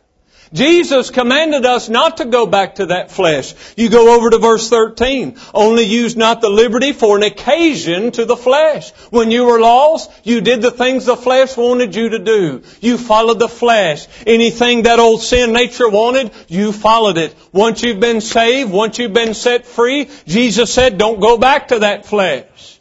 Jesus 0.54 1.10
commanded 1.10 1.66
us 1.66 1.90
not 1.90 2.16
to 2.18 2.26
go 2.26 2.46
back 2.46 2.76
to 2.76 2.86
that 2.86 3.12
flesh. 3.12 3.54
You 3.76 3.90
go 3.90 4.16
over 4.16 4.30
to 4.30 4.38
verse 4.38 4.70
13. 4.70 5.38
Only 5.54 5.84
use 5.84 6.16
not 6.16 6.40
the 6.40 6.50
liberty 6.50 6.94
for 6.94 7.18
an 7.18 7.24
occasion 7.24 8.12
to 8.12 8.24
the 8.24 8.38
flesh. 8.38 8.92
When 9.10 9.32
you 9.32 9.44
were 9.44 9.60
lost, 9.60 10.10
you 10.24 10.40
did 10.40 10.62
the 10.62 10.72
things 10.72 11.04
the 11.04 11.18
flesh 11.18 11.58
wanted 11.58 11.94
you 11.94 12.08
to 12.12 12.20
do. 12.20 12.64
You 12.80 12.98
followed 12.98 13.40
the 13.40 13.50
flesh. 13.50 14.08
Anything 14.26 14.84
that 14.84 15.00
old 15.00 15.24
sin 15.24 15.52
nature 15.52 15.90
wanted, 15.90 16.32
you 16.48 16.72
followed 16.72 17.18
it. 17.18 17.36
Once 17.52 17.84
you've 17.84 18.00
been 18.00 18.22
saved, 18.22 18.72
once 18.72 18.98
you've 18.98 19.12
been 19.12 19.34
set 19.34 19.66
free, 19.66 20.10
Jesus 20.26 20.74
said, 20.74 20.98
don't 20.98 21.20
go 21.20 21.38
back 21.38 21.68
to 21.68 21.80
that 21.80 22.06
flesh. 22.06 22.75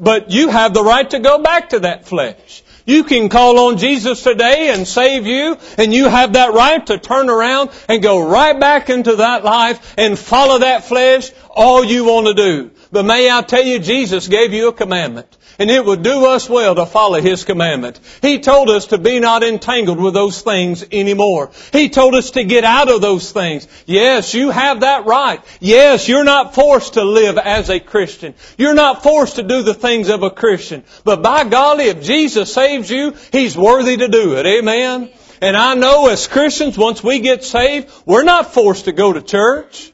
But 0.00 0.30
you 0.30 0.48
have 0.48 0.72
the 0.72 0.82
right 0.82 1.08
to 1.10 1.18
go 1.18 1.38
back 1.42 1.70
to 1.70 1.80
that 1.80 2.06
flesh. 2.06 2.62
You 2.86 3.04
can 3.04 3.28
call 3.28 3.68
on 3.68 3.76
Jesus 3.76 4.22
today 4.22 4.70
and 4.70 4.88
save 4.88 5.26
you, 5.26 5.58
and 5.76 5.92
you 5.92 6.08
have 6.08 6.32
that 6.32 6.54
right 6.54 6.84
to 6.86 6.98
turn 6.98 7.28
around 7.28 7.70
and 7.88 8.02
go 8.02 8.26
right 8.26 8.58
back 8.58 8.88
into 8.88 9.16
that 9.16 9.44
life 9.44 9.94
and 9.98 10.18
follow 10.18 10.58
that 10.58 10.84
flesh 10.84 11.30
all 11.50 11.84
you 11.84 12.04
want 12.04 12.26
to 12.28 12.34
do. 12.34 12.70
But 12.90 13.04
may 13.04 13.30
I 13.30 13.42
tell 13.42 13.62
you, 13.62 13.78
Jesus 13.78 14.26
gave 14.26 14.52
you 14.52 14.68
a 14.68 14.72
commandment. 14.72 15.36
And 15.58 15.70
it 15.70 15.84
would 15.84 16.02
do 16.02 16.26
us 16.26 16.48
well 16.48 16.74
to 16.74 16.86
follow 16.86 17.20
His 17.20 17.44
commandment. 17.44 18.00
He 18.22 18.40
told 18.40 18.70
us 18.70 18.86
to 18.86 18.98
be 18.98 19.20
not 19.20 19.42
entangled 19.42 20.00
with 20.00 20.14
those 20.14 20.40
things 20.42 20.84
anymore. 20.90 21.50
He 21.72 21.88
told 21.88 22.14
us 22.14 22.30
to 22.32 22.44
get 22.44 22.64
out 22.64 22.90
of 22.90 23.00
those 23.00 23.32
things. 23.32 23.66
Yes, 23.86 24.34
you 24.34 24.50
have 24.50 24.80
that 24.80 25.06
right. 25.06 25.40
Yes, 25.60 26.08
you're 26.08 26.24
not 26.24 26.54
forced 26.54 26.94
to 26.94 27.04
live 27.04 27.38
as 27.38 27.68
a 27.68 27.80
Christian. 27.80 28.34
You're 28.56 28.74
not 28.74 29.02
forced 29.02 29.36
to 29.36 29.42
do 29.42 29.62
the 29.62 29.74
things 29.74 30.08
of 30.08 30.22
a 30.22 30.30
Christian. 30.30 30.84
But 31.04 31.22
by 31.22 31.44
golly, 31.44 31.84
if 31.84 32.02
Jesus 32.02 32.52
saves 32.52 32.90
you, 32.90 33.14
He's 33.32 33.56
worthy 33.56 33.96
to 33.98 34.08
do 34.08 34.36
it. 34.36 34.46
Amen? 34.46 35.10
And 35.42 35.56
I 35.56 35.74
know 35.74 36.08
as 36.08 36.26
Christians, 36.26 36.76
once 36.76 37.02
we 37.02 37.20
get 37.20 37.44
saved, 37.44 37.90
we're 38.04 38.24
not 38.24 38.52
forced 38.52 38.84
to 38.84 38.92
go 38.92 39.12
to 39.12 39.22
church. 39.22 39.92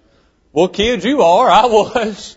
Well, 0.53 0.69
kids, 0.69 1.05
you 1.05 1.23
are. 1.23 1.49
I 1.49 1.67
was. 1.67 2.37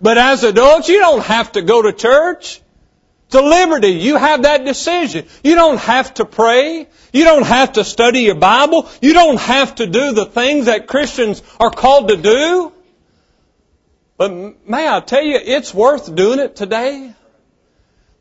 But 0.00 0.18
as 0.18 0.44
adults, 0.44 0.88
you 0.88 0.98
don't 0.98 1.24
have 1.24 1.52
to 1.52 1.62
go 1.62 1.82
to 1.82 1.92
church. 1.92 2.60
It's 3.26 3.34
a 3.34 3.42
liberty. 3.42 3.88
You 3.88 4.16
have 4.16 4.42
that 4.42 4.64
decision. 4.64 5.26
You 5.42 5.56
don't 5.56 5.78
have 5.78 6.14
to 6.14 6.24
pray. 6.24 6.86
You 7.12 7.24
don't 7.24 7.46
have 7.46 7.72
to 7.72 7.84
study 7.84 8.20
your 8.20 8.36
Bible. 8.36 8.88
You 9.00 9.14
don't 9.14 9.40
have 9.40 9.74
to 9.76 9.86
do 9.86 10.12
the 10.12 10.26
things 10.26 10.66
that 10.66 10.86
Christians 10.86 11.42
are 11.58 11.70
called 11.70 12.08
to 12.08 12.16
do. 12.16 12.72
But 14.16 14.68
may 14.68 14.88
I 14.88 15.00
tell 15.00 15.22
you, 15.22 15.38
it's 15.42 15.74
worth 15.74 16.14
doing 16.14 16.38
it 16.38 16.56
today. 16.56 17.12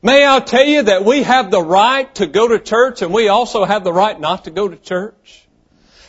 May 0.02 0.26
I 0.28 0.40
tell 0.40 0.66
you 0.66 0.84
that 0.84 1.06
we 1.06 1.24
have 1.24 1.52
the 1.52 1.62
right 1.62 2.14
to 2.16 2.28
go 2.28 2.48
to 2.48 2.60
church 2.60 3.02
and 3.02 3.14
we 3.14 3.28
also 3.28 3.64
have 3.64 3.84
the 3.84 3.94
right 3.94 4.20
not 4.20 4.44
to 4.46 4.52
go 4.52 4.68
to 4.68 4.76
church. 4.76 5.45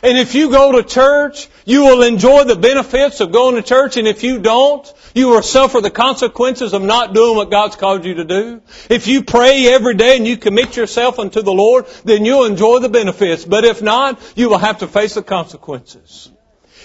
And 0.03 0.17
if 0.17 0.35
you 0.35 0.51
go 0.51 0.73
to 0.73 0.83
church, 0.83 1.47
you 1.65 1.81
will 1.81 2.03
enjoy 2.03 2.43
the 2.43 2.55
benefits 2.55 3.19
of 3.19 3.31
going 3.31 3.55
to 3.55 3.61
church, 3.61 3.97
and 3.97 4.07
if 4.07 4.23
you 4.23 4.39
don't, 4.39 4.91
you 5.15 5.29
will 5.29 5.41
suffer 5.41 5.81
the 5.81 5.89
consequences 5.89 6.73
of 6.73 6.81
not 6.83 7.13
doing 7.13 7.35
what 7.35 7.49
God's 7.49 7.75
called 7.75 8.05
you 8.05 8.15
to 8.15 8.23
do. 8.23 8.61
If 8.89 9.07
you 9.07 9.23
pray 9.23 9.67
every 9.67 9.95
day 9.95 10.17
and 10.17 10.27
you 10.27 10.37
commit 10.37 10.77
yourself 10.77 11.17
unto 11.17 11.41
the 11.41 11.53
Lord, 11.53 11.87
then 12.03 12.25
you'll 12.25 12.45
enjoy 12.45 12.79
the 12.79 12.89
benefits. 12.89 13.43
But 13.45 13.65
if 13.65 13.81
not, 13.81 14.21
you 14.35 14.49
will 14.49 14.59
have 14.59 14.79
to 14.79 14.87
face 14.87 15.15
the 15.15 15.23
consequences. 15.23 16.29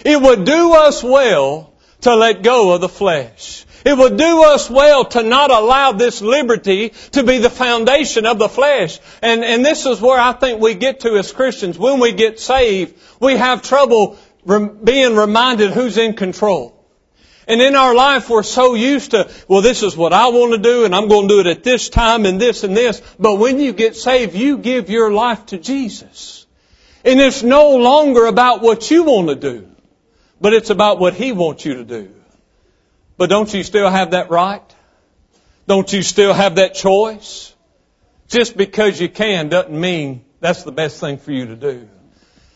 It 0.04 0.20
would 0.20 0.44
do 0.44 0.74
us 0.74 1.02
well 1.02 1.72
to 2.00 2.14
let 2.16 2.42
go 2.42 2.72
of 2.72 2.80
the 2.80 2.88
flesh. 2.88 3.64
It 3.84 3.96
would 3.96 4.16
do 4.16 4.44
us 4.44 4.70
well 4.70 5.04
to 5.06 5.22
not 5.22 5.50
allow 5.50 5.92
this 5.92 6.20
liberty 6.22 6.90
to 7.12 7.22
be 7.24 7.38
the 7.38 7.50
foundation 7.50 8.26
of 8.26 8.38
the 8.38 8.48
flesh. 8.48 8.98
And, 9.20 9.44
and 9.44 9.64
this 9.64 9.86
is 9.86 10.00
where 10.00 10.20
I 10.20 10.32
think 10.32 10.60
we 10.60 10.74
get 10.74 11.00
to 11.00 11.16
as 11.16 11.32
Christians. 11.32 11.78
When 11.78 12.00
we 12.00 12.12
get 12.12 12.38
saved, 12.38 12.98
we 13.20 13.36
have 13.36 13.62
trouble 13.62 14.18
rem- 14.44 14.78
being 14.84 15.16
reminded 15.16 15.70
who's 15.70 15.98
in 15.98 16.14
control. 16.14 16.78
And 17.48 17.60
in 17.60 17.74
our 17.74 17.94
life, 17.94 18.30
we're 18.30 18.44
so 18.44 18.74
used 18.74 19.10
to, 19.10 19.28
well, 19.48 19.62
this 19.62 19.82
is 19.82 19.96
what 19.96 20.12
I 20.12 20.28
want 20.28 20.52
to 20.52 20.58
do, 20.58 20.84
and 20.84 20.94
I'm 20.94 21.08
going 21.08 21.26
to 21.28 21.34
do 21.34 21.40
it 21.40 21.46
at 21.48 21.64
this 21.64 21.88
time, 21.88 22.24
and 22.24 22.40
this 22.40 22.62
and 22.62 22.76
this. 22.76 23.02
But 23.18 23.36
when 23.36 23.58
you 23.58 23.72
get 23.72 23.96
saved, 23.96 24.34
you 24.34 24.58
give 24.58 24.90
your 24.90 25.12
life 25.12 25.46
to 25.46 25.58
Jesus. 25.58 26.46
And 27.04 27.20
it's 27.20 27.42
no 27.42 27.76
longer 27.76 28.26
about 28.26 28.62
what 28.62 28.90
you 28.92 29.02
want 29.02 29.28
to 29.28 29.34
do, 29.34 29.68
but 30.40 30.52
it's 30.52 30.70
about 30.70 31.00
what 31.00 31.14
He 31.14 31.32
wants 31.32 31.64
you 31.64 31.74
to 31.74 31.84
do. 31.84 32.14
But 33.22 33.30
don't 33.30 33.54
you 33.54 33.62
still 33.62 33.88
have 33.88 34.10
that 34.10 34.30
right? 34.30 34.64
Don't 35.68 35.92
you 35.92 36.02
still 36.02 36.32
have 36.32 36.56
that 36.56 36.74
choice? 36.74 37.54
Just 38.26 38.56
because 38.56 39.00
you 39.00 39.08
can 39.08 39.48
doesn't 39.48 39.80
mean 39.80 40.24
that's 40.40 40.64
the 40.64 40.72
best 40.72 40.98
thing 40.98 41.18
for 41.18 41.30
you 41.30 41.46
to 41.46 41.54
do. 41.54 41.88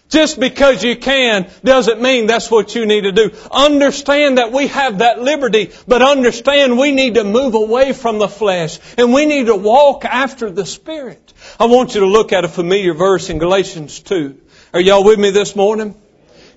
Just 0.08 0.40
because 0.40 0.82
you 0.82 0.96
can 0.96 1.48
doesn't 1.62 2.02
mean 2.02 2.26
that's 2.26 2.50
what 2.50 2.74
you 2.74 2.84
need 2.84 3.02
to 3.02 3.12
do. 3.12 3.30
Understand 3.48 4.38
that 4.38 4.50
we 4.50 4.66
have 4.66 4.98
that 4.98 5.22
liberty, 5.22 5.70
but 5.86 6.02
understand 6.02 6.76
we 6.76 6.90
need 6.90 7.14
to 7.14 7.22
move 7.22 7.54
away 7.54 7.92
from 7.92 8.18
the 8.18 8.26
flesh 8.26 8.80
and 8.98 9.14
we 9.14 9.24
need 9.24 9.46
to 9.46 9.54
walk 9.54 10.04
after 10.04 10.50
the 10.50 10.66
Spirit. 10.66 11.32
I 11.60 11.66
want 11.66 11.94
you 11.94 12.00
to 12.00 12.06
look 12.06 12.32
at 12.32 12.44
a 12.44 12.48
familiar 12.48 12.92
verse 12.92 13.30
in 13.30 13.38
Galatians 13.38 14.00
2. 14.00 14.36
Are 14.74 14.80
y'all 14.80 15.04
with 15.04 15.20
me 15.20 15.30
this 15.30 15.54
morning? 15.54 15.94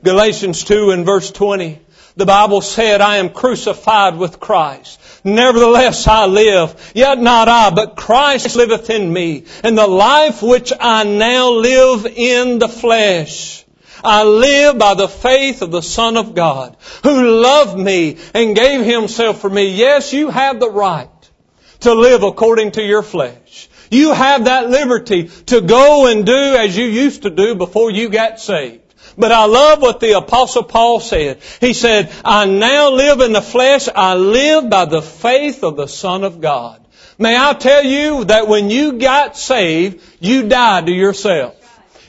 Galatians 0.04 0.64
2 0.64 0.90
and 0.90 1.06
verse 1.06 1.30
20. 1.30 1.80
The 2.16 2.26
Bible 2.26 2.62
said, 2.62 3.02
I 3.02 3.18
am 3.18 3.30
crucified 3.30 4.18
with 4.18 4.40
Christ. 4.40 5.00
Nevertheless 5.24 6.08
I 6.08 6.26
live, 6.26 6.92
yet 6.96 7.20
not 7.20 7.48
I, 7.48 7.70
but 7.70 7.96
Christ 7.96 8.56
liveth 8.56 8.90
in 8.90 9.12
me. 9.12 9.46
And 9.64 9.78
the 9.78 9.88
life 9.88 10.42
which 10.42 10.72
I 10.80 11.04
now 11.04 11.52
live 11.52 12.06
in 12.06 12.60
the 12.60 12.68
flesh, 12.68 13.66
I 14.04 14.24
live 14.24 14.78
by 14.78 14.94
the 14.94 15.08
faith 15.08 15.62
of 15.62 15.72
the 15.72 15.82
Son 15.82 16.18
of 16.18 16.36
God, 16.36 16.78
who 17.04 17.42
loved 17.42 17.78
me 17.78 18.18
and 18.34 18.56
gave 18.56 18.86
himself 18.86 19.42
for 19.42 19.50
me. 19.50 19.70
Yes, 19.76 20.14
you 20.14 20.30
have 20.30 20.60
the 20.60 20.72
right 20.72 21.10
to 21.82 21.94
live 21.94 22.24
according 22.24 22.72
to 22.72 22.84
your 22.84 23.04
flesh. 23.04 23.70
You 23.92 24.14
have 24.14 24.46
that 24.46 24.70
liberty 24.70 25.30
to 25.48 25.62
go 25.62 26.08
and 26.08 26.26
do 26.26 26.32
as 26.56 26.78
you 26.78 26.86
used 26.86 27.24
to 27.24 27.30
do 27.30 27.56
before 27.56 27.92
you 27.92 28.10
got 28.10 28.40
saved. 28.40 28.89
But 29.20 29.34
I 29.34 29.46
love 29.46 29.82
what 29.82 30.00
the 30.00 30.18
apostle 30.18 30.64
Paul 30.64 31.02
said. 31.02 31.42
He 31.60 31.74
said, 31.74 32.10
I 32.24 32.46
now 32.46 32.92
live 32.92 33.20
in 33.20 33.34
the 33.34 33.42
flesh. 33.42 33.90
I 33.94 34.16
live 34.16 34.70
by 34.70 34.86
the 34.86 35.02
faith 35.02 35.62
of 35.64 35.76
the 35.76 35.88
Son 35.88 36.24
of 36.24 36.40
God. 36.40 36.82
May 37.18 37.36
I 37.36 37.54
tell 37.54 37.84
you 37.84 38.24
that 38.24 38.48
when 38.48 38.70
you 38.70 38.94
got 38.94 39.36
saved, 39.36 40.02
you 40.22 40.48
died 40.48 40.86
to 40.86 40.94
yourself. 40.94 41.59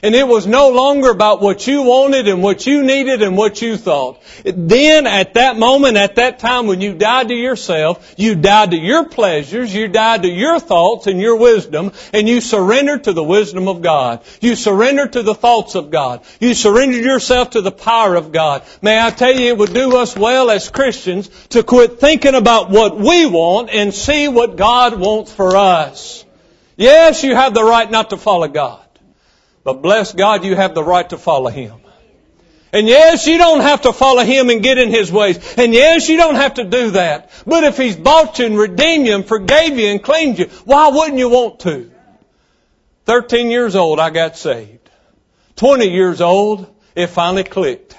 And 0.02 0.14
it 0.14 0.26
was 0.26 0.46
no 0.46 0.70
longer 0.70 1.10
about 1.10 1.42
what 1.42 1.66
you 1.66 1.82
wanted 1.82 2.26
and 2.26 2.42
what 2.42 2.66
you 2.66 2.82
needed 2.82 3.22
and 3.22 3.36
what 3.36 3.60
you 3.60 3.76
thought. 3.76 4.22
Then 4.44 5.06
at 5.06 5.34
that 5.34 5.58
moment, 5.58 5.98
at 5.98 6.14
that 6.16 6.38
time 6.38 6.66
when 6.66 6.80
you 6.80 6.94
died 6.94 7.28
to 7.28 7.34
yourself, 7.34 8.14
you 8.16 8.34
died 8.34 8.70
to 8.70 8.78
your 8.78 9.04
pleasures, 9.04 9.74
you 9.74 9.88
died 9.88 10.22
to 10.22 10.28
your 10.28 10.58
thoughts 10.58 11.06
and 11.06 11.20
your 11.20 11.36
wisdom, 11.36 11.92
and 12.14 12.28
you 12.28 12.40
surrendered 12.40 13.04
to 13.04 13.12
the 13.12 13.22
wisdom 13.22 13.68
of 13.68 13.82
God. 13.82 14.22
You 14.40 14.56
surrendered 14.56 15.12
to 15.14 15.22
the 15.22 15.34
thoughts 15.34 15.74
of 15.74 15.90
God. 15.90 16.22
You 16.40 16.54
surrendered 16.54 17.04
yourself 17.04 17.50
to 17.50 17.60
the 17.60 17.70
power 17.70 18.14
of 18.16 18.32
God. 18.32 18.62
May 18.80 18.98
I 18.98 19.10
tell 19.10 19.34
you, 19.38 19.48
it 19.48 19.58
would 19.58 19.74
do 19.74 19.96
us 19.96 20.16
well 20.16 20.50
as 20.50 20.70
Christians 20.70 21.28
to 21.50 21.62
quit 21.62 22.00
thinking 22.00 22.34
about 22.34 22.70
what 22.70 22.96
we 22.96 23.26
want 23.26 23.68
and 23.70 23.92
see 23.92 24.28
what 24.28 24.56
God 24.56 24.98
wants 24.98 25.32
for 25.32 25.56
us. 25.56 26.24
Yes, 26.76 27.22
you 27.22 27.34
have 27.34 27.52
the 27.52 27.62
right 27.62 27.90
not 27.90 28.10
to 28.10 28.16
follow 28.16 28.48
God. 28.48 28.79
But 29.62 29.82
bless 29.82 30.12
God, 30.12 30.44
you 30.44 30.56
have 30.56 30.74
the 30.74 30.84
right 30.84 31.08
to 31.10 31.18
follow 31.18 31.50
Him. 31.50 31.74
And 32.72 32.86
yes, 32.86 33.26
you 33.26 33.36
don't 33.36 33.60
have 33.60 33.82
to 33.82 33.92
follow 33.92 34.22
Him 34.22 34.48
and 34.48 34.62
get 34.62 34.78
in 34.78 34.90
His 34.90 35.10
ways. 35.10 35.38
And 35.56 35.74
yes, 35.74 36.08
you 36.08 36.16
don't 36.16 36.36
have 36.36 36.54
to 36.54 36.64
do 36.64 36.92
that. 36.92 37.30
But 37.46 37.64
if 37.64 37.76
He's 37.76 37.96
bought 37.96 38.38
you 38.38 38.46
and 38.46 38.58
redeemed 38.58 39.06
you 39.06 39.14
and 39.16 39.26
forgave 39.26 39.78
you 39.78 39.88
and 39.88 40.02
cleaned 40.02 40.38
you, 40.38 40.46
why 40.64 40.88
wouldn't 40.88 41.18
you 41.18 41.28
want 41.28 41.60
to? 41.60 41.90
13 43.06 43.50
years 43.50 43.74
old, 43.74 43.98
I 43.98 44.10
got 44.10 44.36
saved. 44.36 44.88
20 45.56 45.86
years 45.86 46.20
old, 46.20 46.72
it 46.94 47.08
finally 47.08 47.44
clicked. 47.44 47.96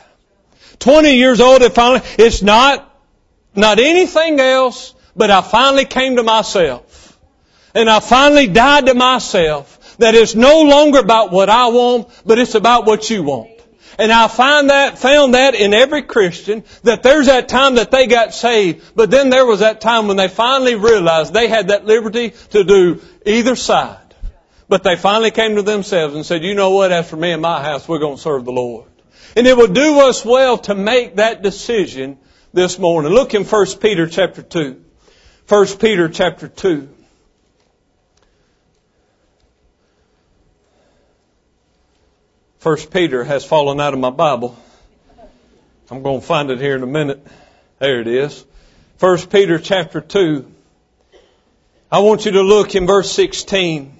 20 0.79 1.15
years 1.15 1.41
old, 1.41 1.61
it 1.61 1.73
finally, 1.73 2.01
it's 2.17 2.41
not, 2.41 2.87
not 3.53 3.77
anything 3.79 4.39
else, 4.39 4.95
but 5.15 5.29
I 5.29 5.41
finally 5.41 5.85
came 5.85 6.15
to 6.15 6.23
myself. 6.23 7.19
And 7.75 7.89
I 7.89 7.99
finally 7.99 8.47
died 8.47 8.87
to 8.87 8.93
myself 8.93 9.80
that 10.01 10.15
it's 10.15 10.35
no 10.35 10.63
longer 10.63 10.99
about 10.99 11.31
what 11.31 11.49
I 11.49 11.67
want, 11.67 12.09
but 12.25 12.39
it's 12.39 12.55
about 12.55 12.85
what 12.85 13.09
you 13.09 13.23
want. 13.23 13.49
And 13.99 14.11
I 14.11 14.27
find 14.27 14.69
that, 14.69 14.97
found 14.97 15.35
that 15.35 15.53
in 15.53 15.73
every 15.73 16.01
Christian, 16.01 16.63
that 16.83 17.03
there's 17.03 17.27
that 17.27 17.49
time 17.49 17.75
that 17.75 17.91
they 17.91 18.07
got 18.07 18.33
saved, 18.33 18.93
but 18.95 19.11
then 19.11 19.29
there 19.29 19.45
was 19.45 19.59
that 19.59 19.79
time 19.79 20.07
when 20.07 20.17
they 20.17 20.27
finally 20.27 20.75
realized 20.75 21.33
they 21.33 21.47
had 21.47 21.67
that 21.67 21.85
liberty 21.85 22.31
to 22.49 22.63
do 22.63 23.01
either 23.25 23.55
side. 23.55 23.97
But 24.67 24.83
they 24.83 24.95
finally 24.95 25.31
came 25.31 25.55
to 25.55 25.61
themselves 25.61 26.15
and 26.15 26.25
said, 26.25 26.43
you 26.43 26.55
know 26.55 26.71
what, 26.71 26.91
as 26.91 27.07
for 27.07 27.17
me 27.17 27.31
and 27.31 27.41
my 27.41 27.61
house, 27.61 27.87
we're 27.87 27.99
going 27.99 28.15
to 28.15 28.21
serve 28.21 28.45
the 28.45 28.51
Lord. 28.51 28.87
And 29.35 29.45
it 29.45 29.55
would 29.55 29.73
do 29.73 29.99
us 29.99 30.25
well 30.25 30.57
to 30.59 30.73
make 30.73 31.17
that 31.17 31.43
decision 31.43 32.17
this 32.53 32.79
morning. 32.79 33.11
Look 33.11 33.33
in 33.33 33.43
1 33.43 33.65
Peter 33.79 34.07
chapter 34.07 34.41
2. 34.41 34.83
1 35.47 35.67
Peter 35.77 36.09
chapter 36.09 36.47
2. 36.47 36.89
First 42.61 42.91
Peter 42.91 43.23
has 43.23 43.43
fallen 43.43 43.79
out 43.79 43.95
of 43.95 43.99
my 43.99 44.11
Bible. 44.11 44.55
I'm 45.89 46.03
going 46.03 46.21
to 46.21 46.25
find 46.25 46.51
it 46.51 46.59
here 46.59 46.75
in 46.75 46.83
a 46.83 46.87
minute. 46.87 47.25
There 47.79 47.99
it 48.01 48.07
is. 48.07 48.45
First 48.97 49.31
Peter 49.31 49.57
chapter 49.57 49.99
2. 49.99 50.45
I 51.91 52.01
want 52.01 52.25
you 52.25 52.33
to 52.33 52.43
look 52.43 52.75
in 52.75 52.85
verse 52.85 53.11
16. 53.13 53.99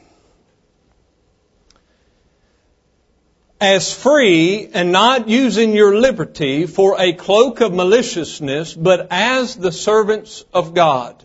As 3.59 3.91
free 3.95 4.69
and 4.71 4.91
not 4.91 5.27
using 5.27 5.73
your 5.73 5.97
liberty 5.97 6.67
for 6.67 7.01
a 7.01 7.13
cloak 7.13 7.61
of 7.61 7.73
maliciousness, 7.73 8.75
but 8.75 9.07
as 9.09 9.55
the 9.55 9.71
servants 9.71 10.45
of 10.53 10.75
God. 10.75 11.15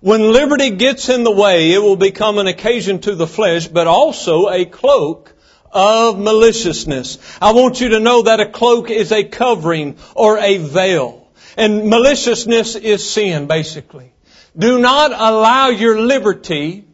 When 0.00 0.30
liberty 0.30 0.68
gets 0.68 1.08
in 1.08 1.24
the 1.24 1.30
way, 1.30 1.72
it 1.72 1.82
will 1.82 1.96
become 1.96 2.36
an 2.36 2.48
occasion 2.48 3.00
to 3.00 3.14
the 3.14 3.26
flesh, 3.26 3.66
but 3.66 3.86
also 3.86 4.50
a 4.50 4.66
cloak 4.66 5.32
of 5.72 6.18
maliciousness. 6.18 7.18
I 7.40 7.52
want 7.52 7.80
you 7.80 7.90
to 7.90 8.00
know 8.00 8.22
that 8.22 8.40
a 8.40 8.46
cloak 8.46 8.90
is 8.90 9.12
a 9.12 9.24
covering 9.24 9.96
or 10.14 10.38
a 10.38 10.58
veil. 10.58 11.30
And 11.56 11.88
maliciousness 11.88 12.76
is 12.76 13.08
sin, 13.08 13.46
basically. 13.46 14.12
Do 14.56 14.78
not 14.78 15.12
allow 15.12 15.68
your 15.68 16.00
liberty 16.00 16.84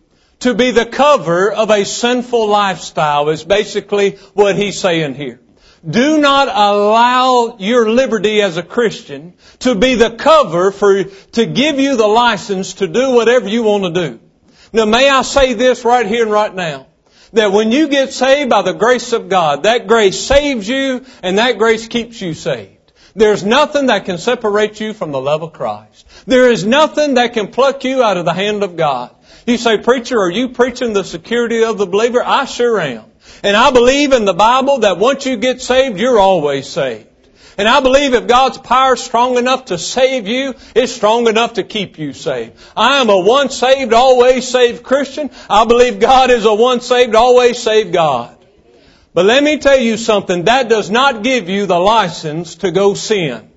to 0.40 0.54
be 0.54 0.70
the 0.70 0.86
cover 0.86 1.50
of 1.50 1.70
a 1.70 1.84
sinful 1.84 2.48
lifestyle 2.48 3.28
is 3.28 3.42
basically 3.42 4.12
what 4.34 4.56
he's 4.56 4.78
saying 4.78 5.14
here. 5.14 5.40
Do 5.88 6.18
not 6.18 6.48
allow 6.48 7.56
your 7.58 7.88
liberty 7.90 8.42
as 8.42 8.56
a 8.56 8.62
Christian 8.62 9.34
to 9.60 9.74
be 9.74 9.94
the 9.94 10.10
cover 10.10 10.72
for, 10.72 11.04
to 11.04 11.46
give 11.46 11.78
you 11.78 11.96
the 11.96 12.06
license 12.06 12.74
to 12.74 12.88
do 12.88 13.12
whatever 13.12 13.48
you 13.48 13.62
want 13.62 13.94
to 13.94 14.08
do. 14.08 14.20
Now 14.72 14.84
may 14.84 15.08
I 15.08 15.22
say 15.22 15.54
this 15.54 15.84
right 15.84 16.06
here 16.06 16.22
and 16.22 16.32
right 16.32 16.54
now 16.54 16.87
that 17.32 17.52
when 17.52 17.72
you 17.72 17.88
get 17.88 18.12
saved 18.12 18.50
by 18.50 18.62
the 18.62 18.72
grace 18.72 19.12
of 19.12 19.28
God, 19.28 19.64
that 19.64 19.86
grace 19.86 20.18
saves 20.18 20.68
you 20.68 21.04
and 21.22 21.38
that 21.38 21.58
grace 21.58 21.88
keeps 21.88 22.20
you 22.20 22.34
saved. 22.34 22.92
There's 23.14 23.44
nothing 23.44 23.86
that 23.86 24.04
can 24.04 24.18
separate 24.18 24.80
you 24.80 24.92
from 24.92 25.12
the 25.12 25.20
love 25.20 25.42
of 25.42 25.52
Christ. 25.52 26.06
There 26.26 26.50
is 26.50 26.64
nothing 26.64 27.14
that 27.14 27.32
can 27.32 27.48
pluck 27.48 27.84
you 27.84 28.02
out 28.02 28.16
of 28.16 28.24
the 28.24 28.32
hand 28.32 28.62
of 28.62 28.76
God. 28.76 29.10
You 29.46 29.56
say, 29.56 29.78
preacher, 29.78 30.20
are 30.20 30.30
you 30.30 30.50
preaching 30.50 30.92
the 30.92 31.04
security 31.04 31.64
of 31.64 31.78
the 31.78 31.86
believer? 31.86 32.22
I 32.24 32.44
sure 32.44 32.78
am. 32.80 33.04
And 33.42 33.56
I 33.56 33.70
believe 33.70 34.12
in 34.12 34.24
the 34.24 34.34
Bible 34.34 34.78
that 34.80 34.98
once 34.98 35.26
you 35.26 35.36
get 35.36 35.60
saved, 35.60 35.98
you're 35.98 36.18
always 36.18 36.68
saved. 36.68 37.08
And 37.58 37.66
I 37.66 37.80
believe 37.80 38.14
if 38.14 38.28
God's 38.28 38.56
power 38.56 38.94
is 38.94 39.02
strong 39.02 39.36
enough 39.36 39.66
to 39.66 39.78
save 39.78 40.28
you, 40.28 40.54
it's 40.76 40.92
strong 40.92 41.26
enough 41.26 41.54
to 41.54 41.64
keep 41.64 41.98
you 41.98 42.12
saved. 42.12 42.52
I 42.76 43.00
am 43.00 43.10
a 43.10 43.18
once 43.18 43.56
saved, 43.56 43.92
always 43.92 44.46
saved 44.46 44.84
Christian. 44.84 45.30
I 45.50 45.64
believe 45.64 45.98
God 45.98 46.30
is 46.30 46.44
a 46.44 46.54
once 46.54 46.86
saved, 46.86 47.16
always 47.16 47.58
saved 47.60 47.92
God. 47.92 48.36
But 49.12 49.24
let 49.24 49.42
me 49.42 49.58
tell 49.58 49.78
you 49.78 49.96
something, 49.96 50.44
that 50.44 50.68
does 50.68 50.88
not 50.88 51.24
give 51.24 51.48
you 51.48 51.66
the 51.66 51.80
license 51.80 52.54
to 52.56 52.70
go 52.70 52.94
sin. 52.94 53.50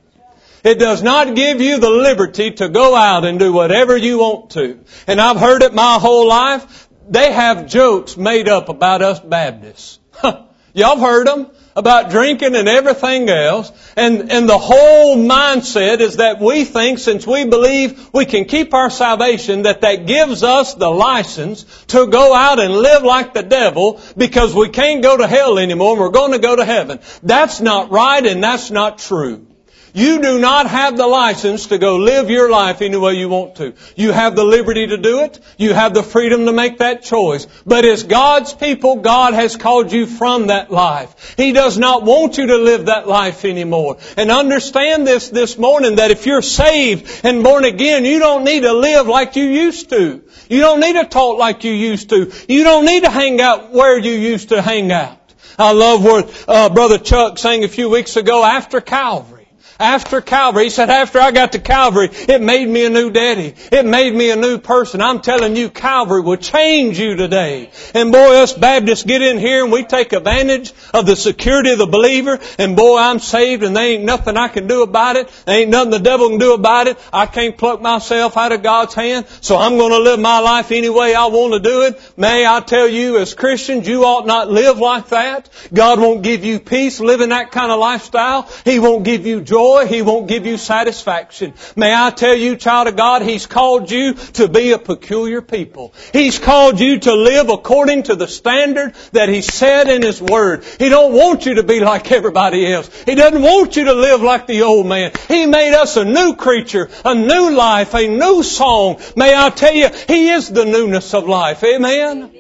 It 0.64 0.80
does 0.80 1.04
not 1.04 1.36
give 1.36 1.62
you 1.62 1.80
the 1.80 1.92
liberty 1.92 2.52
to 2.54 2.70
go 2.70 2.96
out 2.96 3.24
and 3.24 3.38
do 3.38 3.54
whatever 3.54 3.96
you 3.96 4.18
want 4.18 4.52
to. 4.52 4.80
And 5.06 5.22
I've 5.22 5.38
heard 5.38 5.62
it 5.62 5.76
my 5.76 6.00
whole 6.00 6.28
life. 6.28 6.88
They 7.08 7.32
have 7.32 7.68
jokes 7.68 8.18
made 8.18 8.50
up 8.50 8.70
about 8.70 9.04
us 9.04 9.20
Baptists. 9.20 10.00
Y'all 10.24 10.98
have 10.98 11.00
heard 11.00 11.28
them 11.28 11.52
about 11.82 12.12
drinking 12.12 12.56
and 12.56 12.70
everything 12.70 13.28
else. 13.28 13.72
And, 13.98 14.32
and 14.32 14.48
the 14.48 14.58
whole 14.58 15.18
mindset 15.18 16.00
is 16.00 16.18
that 16.18 16.40
we 16.40 16.64
think 16.64 17.00
since 17.00 17.28
we 17.28 17.46
believe 17.46 18.14
we 18.14 18.26
can 18.26 18.46
keep 18.46 18.74
our 18.74 18.90
salvation 18.90 19.64
that 19.64 19.82
that 19.82 20.06
gives 20.06 20.44
us 20.44 20.76
the 20.76 20.90
license 20.90 21.66
to 21.88 22.08
go 22.08 22.34
out 22.34 22.60
and 22.60 22.74
live 22.74 23.04
like 23.04 23.34
the 23.34 23.44
devil 23.44 24.00
because 24.16 24.56
we 24.56 24.70
can't 24.70 25.04
go 25.04 25.18
to 25.18 25.28
hell 25.28 25.60
anymore 25.60 25.92
and 25.92 26.00
we're 26.00 26.10
going 26.10 26.32
to 26.32 26.40
go 26.40 26.56
to 26.56 26.64
heaven. 26.64 27.00
That's 27.22 27.60
not 27.60 27.92
right 27.92 28.26
and 28.26 28.42
that's 28.42 28.72
not 28.72 29.00
true. 29.00 29.51
You 29.94 30.22
do 30.22 30.40
not 30.40 30.68
have 30.68 30.96
the 30.96 31.08
license 31.08 31.68
to 31.68 31.78
go 31.78 31.98
live 31.98 32.30
your 32.30 32.50
life 32.50 32.82
any 32.82 32.98
way 32.98 33.16
you 33.16 33.28
want 33.28 33.56
to. 33.56 33.74
You 33.96 34.12
have 34.12 34.36
the 34.36 34.44
liberty 34.44 34.88
to 34.88 34.98
do 34.98 35.22
it. 35.22 35.40
You 35.58 35.74
have 35.74 35.94
the 35.94 36.04
freedom 36.04 36.46
to 36.46 36.54
make 36.54 36.78
that 36.78 37.04
choice. 37.04 37.46
But 37.66 37.84
as 37.84 38.04
God's 38.04 38.54
people, 38.54 38.98
God 38.98 39.34
has 39.34 39.58
called 39.58 39.92
you 39.92 40.06
from 40.06 40.48
that 40.48 40.72
life. 40.72 41.36
He 41.36 41.52
does 41.52 41.78
not 41.78 42.04
want 42.04 42.38
you 42.38 42.48
to 42.48 42.58
live 42.58 42.86
that 42.86 43.08
life 43.08 43.44
anymore. 43.44 43.98
And 44.16 44.32
understand 44.32 45.06
this 45.06 45.30
this 45.30 45.58
morning 45.58 45.96
that 45.96 46.12
if 46.12 46.26
you're 46.26 46.42
saved 46.42 47.22
and 47.24 47.44
born 47.44 47.66
again, 47.66 48.06
you 48.06 48.20
don't 48.20 48.46
need 48.46 48.62
to 48.62 48.74
live 48.74 49.08
like 49.08 49.36
you 49.36 49.44
used 49.46 49.90
to. 49.90 50.24
You 50.50 50.60
don't 50.60 50.80
need 50.80 50.94
to 50.94 51.06
talk 51.06 51.38
like 51.38 51.64
you 51.64 51.72
used 51.72 52.10
to. 52.10 52.32
You 52.48 52.64
don't 52.64 52.86
need 52.86 53.04
to 53.04 53.10
hang 53.10 53.42
out 53.42 53.72
where 53.72 53.98
you 53.98 54.12
used 54.12 54.50
to 54.50 54.62
hang 54.62 54.92
out. 54.92 55.18
I 55.60 55.74
love 55.74 56.04
what 56.04 56.46
uh, 56.48 56.70
Brother 56.70 56.98
Chuck 56.98 57.38
sang 57.38 57.64
a 57.64 57.68
few 57.68 57.90
weeks 57.90 58.16
ago 58.16 58.44
after 58.44 58.82
Calvary. 58.82 59.41
After 59.82 60.22
Calvary, 60.22 60.66
he 60.66 60.70
said, 60.70 60.92
after 60.92 61.20
I 61.20 61.32
got 61.32 61.54
to 61.54 61.60
Calvary, 61.60 62.10
it 62.12 62.40
made 62.40 62.70
me 62.70 62.86
a 62.86 62.90
new 62.92 63.10
daddy. 63.10 63.56
It 63.72 63.84
made 63.84 64.14
me 64.14 64.30
a 64.30 64.36
new 64.36 64.60
person. 64.60 65.02
I'm 65.02 65.22
telling 65.22 65.56
you, 65.56 65.72
Calvary 65.72 66.22
will 66.22 66.38
change 66.38 67.00
you 67.00 67.16
today. 67.16 67.72
And 67.96 68.12
boy, 68.12 68.36
us 68.36 68.54
Baptists 68.54 69.04
get 69.04 69.24
in 69.24 69.40
here 69.40 69.64
and 69.64 69.74
we 69.74 69.84
take 69.84 70.14
advantage 70.14 70.72
of 70.94 71.08
the 71.08 71.16
security 71.16 71.72
of 71.72 71.80
the 71.80 71.88
believer. 71.88 72.40
And 72.60 72.76
boy, 72.76 73.00
I'm 73.00 73.18
saved 73.18 73.64
and 73.64 73.76
there 73.76 73.84
ain't 73.84 74.04
nothing 74.04 74.38
I 74.38 74.50
can 74.50 74.68
do 74.68 74.84
about 74.84 75.16
it. 75.16 75.30
There 75.46 75.60
ain't 75.60 75.72
nothing 75.72 75.90
the 75.90 76.00
devil 76.00 76.30
can 76.30 76.38
do 76.38 76.54
about 76.54 76.86
it. 76.86 77.00
I 77.12 77.26
can't 77.26 77.58
pluck 77.58 77.82
myself 77.82 78.38
out 78.38 78.52
of 78.52 78.62
God's 78.62 78.94
hand. 78.94 79.26
So 79.42 79.58
I'm 79.58 79.78
going 79.78 79.94
to 79.94 80.00
live 80.00 80.20
my 80.20 80.42
life 80.42 80.72
any 80.72 80.90
way 80.90 81.16
I 81.16 81.26
want 81.26 81.54
to 81.54 81.60
do 81.60 81.82
it. 81.86 82.00
May 82.18 82.46
I 82.46 82.60
tell 82.60 82.88
you, 82.88 83.18
as 83.18 83.34
Christians, 83.34 83.88
you 83.88 84.06
ought 84.06 84.28
not 84.28 84.52
live 84.52 84.78
like 84.78 85.08
that. 85.08 85.50
God 85.74 86.00
won't 86.00 86.22
give 86.22 86.46
you 86.46 86.60
peace 86.60 87.00
living 87.00 87.30
that 87.30 87.50
kind 87.52 87.72
of 87.72 87.80
lifestyle. 87.80 88.48
He 88.64 88.78
won't 88.78 89.04
give 89.04 89.26
you 89.26 89.42
joy 89.42 89.71
joy, 89.72 89.88
He 89.88 90.02
won't 90.02 90.28
give 90.28 90.46
you 90.46 90.58
satisfaction. 90.58 91.54
May 91.76 91.94
I 91.94 92.12
tell 92.12 92.36
you, 92.36 92.56
child 92.56 92.88
of 92.88 92.96
God, 92.96 93.22
He's 93.22 93.46
called 93.46 93.92
you 93.92 94.14
to 94.14 94.48
be 94.48 94.72
a 94.72 94.78
peculiar 94.78 95.42
people. 95.42 95.94
He's 96.14 96.40
called 96.40 96.80
you 96.80 97.00
to 97.00 97.14
live 97.14 97.50
according 97.50 98.04
to 98.04 98.16
the 98.16 98.28
standard 98.28 98.94
that 99.14 99.30
He 99.30 99.42
said 99.42 99.90
in 99.90 100.02
His 100.02 100.22
Word. 100.22 100.64
He 100.80 100.90
don't 100.90 101.14
want 101.14 101.46
you 101.46 101.56
to 101.56 101.64
be 101.64 101.80
like 101.80 102.12
everybody 102.12 102.72
else. 102.72 102.90
He 103.04 103.16
doesn't 103.16 103.42
want 103.42 103.76
you 103.76 103.86
to 103.86 103.94
live 103.94 104.22
like 104.22 104.48
the 104.48 104.64
old 104.64 104.86
man. 104.86 105.12
He 105.28 105.46
made 105.46 105.74
us 105.74 105.98
a 105.98 106.06
new 106.06 106.36
creature, 106.36 106.90
a 107.06 107.16
new 107.16 107.52
life, 107.52 107.94
a 107.94 108.08
new 108.08 108.44
song. 108.44 109.02
May 109.16 109.36
I 109.36 109.50
tell 109.50 109.74
you, 109.74 109.90
He 110.08 110.30
is 110.30 110.50
the 110.50 110.66
newness 110.66 111.14
of 111.14 111.28
life. 111.28 111.64
Amen? 111.64 112.32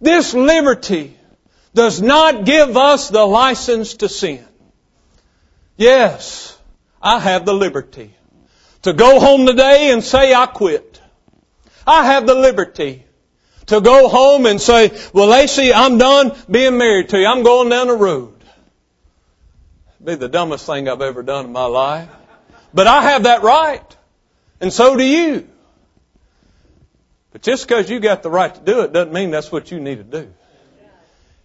This 0.00 0.32
liberty 0.32 1.14
does 1.74 2.00
not 2.00 2.44
give 2.46 2.76
us 2.76 3.10
the 3.10 3.24
license 3.24 3.94
to 3.96 4.08
sin. 4.08 4.44
Yes, 5.80 6.58
I 7.00 7.18
have 7.20 7.46
the 7.46 7.54
liberty 7.54 8.14
to 8.82 8.92
go 8.92 9.18
home 9.18 9.46
today 9.46 9.90
and 9.90 10.04
say 10.04 10.34
I 10.34 10.44
quit. 10.44 11.00
I 11.86 12.04
have 12.04 12.26
the 12.26 12.34
liberty 12.34 13.02
to 13.64 13.80
go 13.80 14.10
home 14.10 14.44
and 14.44 14.60
say, 14.60 14.92
well, 15.14 15.28
Lacey, 15.28 15.72
I'm 15.72 15.96
done 15.96 16.36
being 16.50 16.76
married 16.76 17.08
to 17.08 17.18
you. 17.18 17.26
I'm 17.26 17.42
going 17.42 17.70
down 17.70 17.86
the 17.86 17.94
road. 17.94 18.34
It'd 19.94 20.06
be 20.06 20.14
the 20.16 20.28
dumbest 20.28 20.66
thing 20.66 20.86
I've 20.86 21.00
ever 21.00 21.22
done 21.22 21.46
in 21.46 21.52
my 21.52 21.64
life. 21.64 22.10
But 22.74 22.86
I 22.86 23.12
have 23.12 23.22
that 23.22 23.42
right. 23.42 23.96
And 24.60 24.70
so 24.70 24.98
do 24.98 25.02
you. 25.02 25.48
But 27.32 27.40
just 27.40 27.66
because 27.66 27.88
you 27.88 28.00
got 28.00 28.22
the 28.22 28.30
right 28.30 28.54
to 28.54 28.60
do 28.60 28.82
it 28.82 28.92
doesn't 28.92 29.14
mean 29.14 29.30
that's 29.30 29.50
what 29.50 29.70
you 29.70 29.80
need 29.80 29.96
to 29.96 30.04
do. 30.04 30.34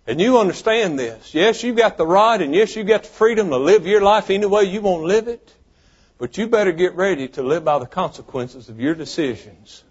And 0.07 0.21
you 0.21 0.37
understand 0.39 0.99
this. 0.99 1.33
Yes, 1.33 1.63
you've 1.63 1.77
got 1.77 1.97
the 1.97 2.05
right 2.05 2.39
and 2.39 2.53
yes, 2.53 2.75
you've 2.75 2.87
got 2.87 3.03
the 3.03 3.09
freedom 3.09 3.49
to 3.49 3.57
live 3.57 3.87
your 3.87 4.01
life 4.01 4.29
any 4.29 4.45
way 4.45 4.63
you 4.63 4.81
want 4.81 5.01
to 5.01 5.07
live 5.07 5.27
it. 5.27 5.53
But 6.17 6.37
you 6.37 6.47
better 6.47 6.71
get 6.71 6.95
ready 6.95 7.27
to 7.29 7.43
live 7.43 7.65
by 7.65 7.79
the 7.79 7.87
consequences 7.87 8.69
of 8.69 8.79
your 8.79 8.95
decisions. 8.95 9.83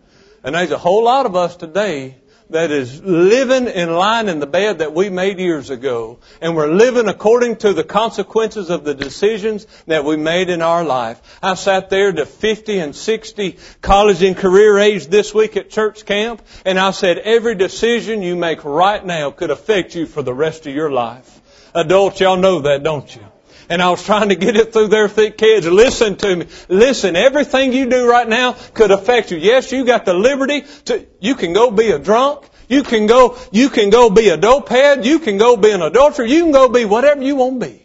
And 0.43 0.55
there's 0.55 0.71
a 0.71 0.79
whole 0.79 1.05
lot 1.05 1.27
of 1.27 1.37
us 1.37 1.57
today 1.57 2.17
that 2.51 2.71
is 2.71 3.03
living 3.03 3.67
in 3.67 3.95
line 3.95 4.29
in 4.29 4.39
the 4.39 4.47
bed 4.47 4.79
that 4.79 4.95
we 4.95 5.09
made 5.09 5.39
years 5.39 5.71
ago. 5.71 6.19
And 6.41 6.55
we're 6.55 6.73
living 6.73 7.09
according 7.09 7.57
to 7.57 7.73
the 7.73 7.85
consequences 7.85 8.71
of 8.71 8.85
the 8.85 8.95
decisions 8.95 9.67
that 9.87 10.05
we 10.05 10.17
made 10.17 10.51
in 10.51 10.63
our 10.63 10.85
life. 10.85 11.21
I 11.43 11.55
sat 11.55 11.91
there 11.91 12.13
to 12.13 12.27
50 12.27 12.79
and 12.79 12.95
60 12.95 13.59
college 13.81 14.23
and 14.23 14.37
career 14.37 14.79
age 14.79 15.07
this 15.07 15.35
week 15.35 15.57
at 15.57 15.71
church 15.71 16.05
camp, 16.05 16.43
and 16.65 16.79
I 16.79 16.91
said, 16.91 17.19
every 17.19 17.55
decision 17.55 18.23
you 18.23 18.37
make 18.37 18.65
right 18.65 19.05
now 19.05 19.31
could 19.31 19.51
affect 19.51 19.95
you 19.95 20.07
for 20.07 20.23
the 20.23 20.35
rest 20.35 20.67
of 20.67 20.75
your 20.75 20.91
life. 20.91 21.41
Adults, 21.75 22.21
y'all 22.21 22.37
know 22.37 22.61
that, 22.61 22.83
don't 22.83 23.15
you? 23.15 23.23
And 23.69 23.83
I 23.83 23.91
was 23.91 24.05
trying 24.05 24.29
to 24.29 24.35
get 24.35 24.57
it 24.57 24.73
through 24.73 24.89
their 24.89 25.09
thick 25.09 25.41
heads. 25.41 25.67
Listen 25.67 26.17
to 26.17 26.37
me. 26.37 26.47
Listen, 26.69 27.17
everything 27.17 27.73
you 27.73 27.89
do 27.89 28.09
right 28.09 28.29
now 28.29 28.53
could 28.53 28.91
affect 28.91 29.31
you. 29.31 29.39
Yes, 29.39 29.73
you 29.73 29.85
got 29.85 30.05
the 30.05 30.15
liberty 30.15 30.65
to, 30.87 31.07
you 31.21 31.35
can 31.35 31.53
go 31.53 31.71
be 31.71 31.91
a 31.91 31.99
drunk. 31.99 32.49
You 32.69 32.83
can 32.83 33.07
go, 33.07 33.39
you 33.53 33.69
can 33.69 33.91
go 33.91 34.11
be 34.11 34.31
a 34.31 34.39
dopehead. 34.39 35.05
You 35.05 35.19
can 35.19 35.37
go 35.37 35.57
be 35.57 35.71
an 35.71 35.83
adulterer. 35.83 36.25
You 36.25 36.45
can 36.45 36.53
go 36.53 36.69
be 36.69 36.85
whatever 36.85 37.23
you 37.23 37.37
want 37.37 37.61
to 37.61 37.67
be. 37.69 37.83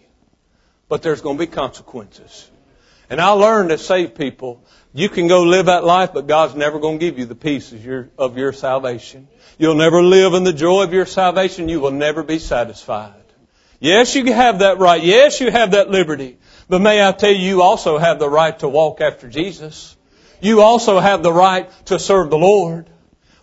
But 0.88 1.02
there's 1.02 1.22
going 1.22 1.38
to 1.38 1.46
be 1.46 1.48
consequences. 1.48 2.50
And 3.10 3.20
I 3.20 3.32
learned 3.32 3.70
to 3.70 3.78
save 3.78 4.16
people, 4.16 4.64
you 4.94 5.10
can 5.10 5.28
go 5.28 5.44
live 5.44 5.66
that 5.66 5.84
life, 5.84 6.12
but 6.14 6.28
God's 6.28 6.56
never 6.56 6.80
going 6.80 7.00
to 7.00 7.06
give 7.06 7.20
you 7.20 7.26
the 7.26 7.36
peace 7.36 7.72
of 7.72 7.84
your, 7.84 8.10
of 8.18 8.38
your 8.38 8.54
salvation. 8.54 9.28
You'll 9.58 9.76
never 9.76 10.02
live 10.02 10.34
in 10.34 10.44
the 10.44 10.54
joy 10.54 10.84
of 10.84 10.94
your 10.94 11.06
salvation. 11.06 11.70
You 11.70 11.80
will 11.80 11.92
never 11.92 12.24
be 12.24 12.40
satisfied. 12.40 13.19
Yes, 13.80 14.16
you 14.16 14.26
have 14.34 14.60
that 14.60 14.78
right. 14.78 15.02
Yes, 15.02 15.40
you 15.40 15.52
have 15.52 15.72
that 15.72 15.90
liberty. 15.90 16.38
But 16.68 16.82
may 16.82 17.06
I 17.06 17.12
tell 17.12 17.32
you, 17.32 17.38
you 17.38 17.62
also 17.62 17.98
have 17.98 18.20
the 18.20 18.30
right 18.30 18.58
to 18.60 18.68
walk 18.68 19.02
after 19.02 19.28
Jesus. 19.30 19.96
You 20.42 20.62
also 20.62 21.00
have 21.00 21.24
the 21.24 21.34
right 21.34 21.70
to 21.86 22.00
serve 22.00 22.30
the 22.30 22.38
Lord. 22.38 22.90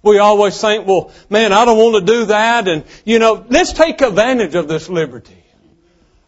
We 0.03 0.19
always 0.19 0.61
think, 0.61 0.87
well, 0.87 1.11
man, 1.29 1.53
I 1.53 1.65
don't 1.65 1.79
want 1.79 2.07
to 2.07 2.13
do 2.13 2.27
that. 2.27 2.69
And, 2.69 2.85
you 3.05 3.19
know, 3.19 3.45
let's 3.49 3.73
take 3.73 4.01
advantage 4.01 4.55
of 4.55 4.69
this 4.69 4.89
liberty. 4.89 5.43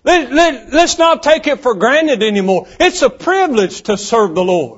Let, 0.05 0.33
let, 0.33 0.73
let's 0.73 0.99
not 0.99 1.23
take 1.23 1.47
it 1.47 1.61
for 1.61 1.75
granted 1.75 2.23
anymore. 2.23 2.67
It's 2.81 3.03
a 3.03 3.11
privilege 3.11 3.83
to 3.83 3.97
serve 3.97 4.35
the 4.35 4.45
Lord. 4.45 4.78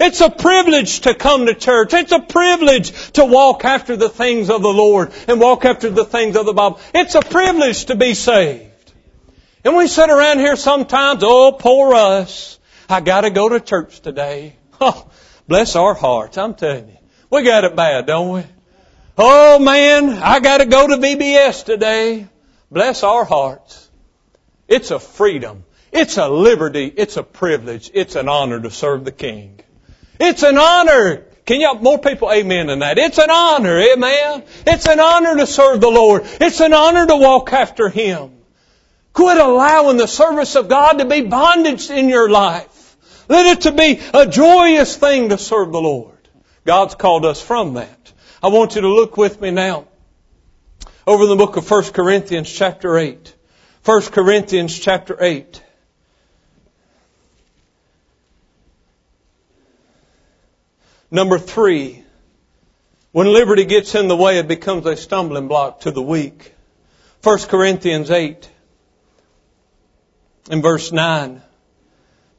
It's 0.00 0.20
a 0.20 0.30
privilege 0.30 1.00
to 1.00 1.14
come 1.14 1.46
to 1.46 1.54
church. 1.54 1.94
It's 1.94 2.12
a 2.12 2.20
privilege 2.20 3.12
to 3.12 3.24
walk 3.24 3.64
after 3.64 3.96
the 3.96 4.08
things 4.08 4.50
of 4.50 4.62
the 4.62 4.72
Lord 4.72 5.12
and 5.28 5.40
walk 5.40 5.64
after 5.64 5.90
the 5.90 6.04
things 6.04 6.36
of 6.36 6.46
the 6.46 6.52
Bible. 6.52 6.80
It's 6.92 7.14
a 7.14 7.20
privilege 7.20 7.86
to 7.86 7.96
be 7.96 8.14
saved. 8.14 8.92
And 9.64 9.76
we 9.76 9.86
sit 9.86 10.10
around 10.10 10.40
here 10.40 10.56
sometimes, 10.56 11.22
oh, 11.24 11.52
poor 11.52 11.94
us. 11.94 12.58
I 12.88 13.00
gotta 13.00 13.30
go 13.30 13.48
to 13.48 13.60
church 13.60 14.00
today. 14.00 14.56
Oh, 14.80 15.08
bless 15.46 15.76
our 15.76 15.94
hearts, 15.94 16.36
I'm 16.36 16.54
telling 16.54 16.88
you. 16.88 16.98
We 17.30 17.44
got 17.44 17.62
it 17.62 17.76
bad, 17.76 18.06
don't 18.06 18.34
we? 18.34 18.42
Oh 19.16 19.60
man, 19.60 20.10
I 20.10 20.40
gotta 20.40 20.66
go 20.66 20.88
to 20.88 20.96
VBS 20.96 21.64
today. 21.64 22.26
Bless 22.72 23.04
our 23.04 23.24
hearts. 23.24 23.88
It's 24.66 24.90
a 24.90 24.98
freedom. 24.98 25.64
It's 25.92 26.18
a 26.18 26.28
liberty. 26.28 26.92
It's 26.94 27.16
a 27.16 27.22
privilege. 27.22 27.88
It's 27.94 28.16
an 28.16 28.28
honor 28.28 28.60
to 28.60 28.70
serve 28.70 29.04
the 29.04 29.12
King. 29.12 29.60
It's 30.18 30.42
an 30.42 30.58
honor. 30.58 31.24
Can 31.44 31.60
you 31.60 31.74
more 31.74 31.98
people 31.98 32.32
amen 32.32 32.68
than 32.68 32.78
that? 32.78 32.98
It's 32.98 33.18
an 33.18 33.30
honor, 33.30 33.78
amen. 33.78 34.44
It's 34.66 34.86
an 34.86 34.98
honor 34.98 35.36
to 35.36 35.46
serve 35.46 35.80
the 35.80 35.90
Lord. 35.90 36.22
It's 36.40 36.60
an 36.60 36.72
honor 36.72 37.06
to 37.06 37.16
walk 37.16 37.52
after 37.52 37.88
Him. 37.88 38.30
Quit 39.12 39.36
allowing 39.36 39.96
the 39.96 40.08
service 40.08 40.56
of 40.56 40.68
God 40.68 40.98
to 40.98 41.04
be 41.04 41.22
bondage 41.22 41.90
in 41.90 42.08
your 42.08 42.28
life. 42.28 42.96
Let 43.28 43.58
it 43.58 43.62
to 43.62 43.72
be 43.72 44.00
a 44.12 44.26
joyous 44.26 44.96
thing 44.96 45.28
to 45.28 45.38
serve 45.38 45.72
the 45.72 45.80
Lord. 45.80 46.16
God's 46.64 46.94
called 46.94 47.24
us 47.24 47.40
from 47.40 47.74
that. 47.74 48.12
I 48.42 48.48
want 48.48 48.74
you 48.74 48.82
to 48.82 48.88
look 48.88 49.16
with 49.16 49.40
me 49.40 49.50
now 49.50 49.86
over 51.06 51.26
the 51.26 51.36
book 51.36 51.56
of 51.56 51.70
1 51.70 51.92
Corinthians 51.92 52.50
chapter 52.50 52.98
8. 52.98 53.34
1 53.84 54.02
Corinthians 54.02 54.78
chapter 54.78 55.16
8. 55.22 55.62
Number 61.10 61.38
three, 61.38 62.02
when 63.12 63.32
liberty 63.32 63.64
gets 63.64 63.94
in 63.94 64.08
the 64.08 64.16
way, 64.16 64.38
it 64.38 64.48
becomes 64.48 64.86
a 64.86 64.96
stumbling 64.96 65.48
block 65.48 65.80
to 65.80 65.90
the 65.90 66.02
weak. 66.02 66.52
1 67.22 67.38
Corinthians 67.40 68.10
8 68.10 68.50
in 70.50 70.62
verse 70.62 70.92
9. 70.92 71.40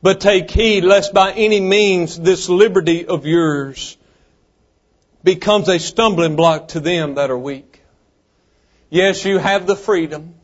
But 0.02 0.22
take 0.22 0.52
heed 0.52 0.84
lest 0.84 1.14
by 1.14 1.32
any 1.32 1.60
means 1.60 2.20
this 2.20 2.50
liberty 2.50 3.08
of 3.08 3.26
yours 3.26 3.98
becomes 5.24 5.68
a 5.70 5.80
stumbling 5.80 6.36
block 6.36 6.68
to 6.70 6.80
them 6.80 7.16
that 7.16 7.32
are 7.32 7.38
weak. 7.38 7.82
Yes, 8.90 9.26
you 9.26 9.40
have 9.40 9.66
the 9.66 9.76
freedom 9.76 10.36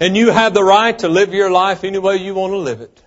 and 0.00 0.16
you 0.16 0.30
have 0.30 0.54
the 0.54 0.64
right 0.64 0.98
to 1.00 1.08
live 1.08 1.34
your 1.34 1.50
life 1.50 1.84
any 1.84 1.98
way 1.98 2.16
you 2.16 2.34
want 2.34 2.52
to 2.52 2.56
live 2.56 2.80
it. 2.80 3.02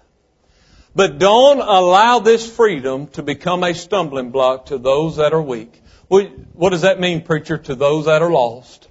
But 0.96 1.18
don't 1.18 1.60
allow 1.60 2.20
this 2.20 2.50
freedom 2.50 3.08
to 3.08 3.24
become 3.24 3.64
a 3.64 3.74
stumbling 3.74 4.30
block 4.30 4.68
to 4.68 4.78
those 4.78 5.18
that 5.18 5.34
are 5.34 5.42
weak. 5.42 5.82
What 6.08 6.70
does 6.70 6.82
that 6.82 7.00
mean, 7.00 7.22
preacher? 7.22 7.58
To 7.58 7.74
those 7.74 8.06
that 8.06 8.22
are 8.22 8.32
lost. 8.32 8.88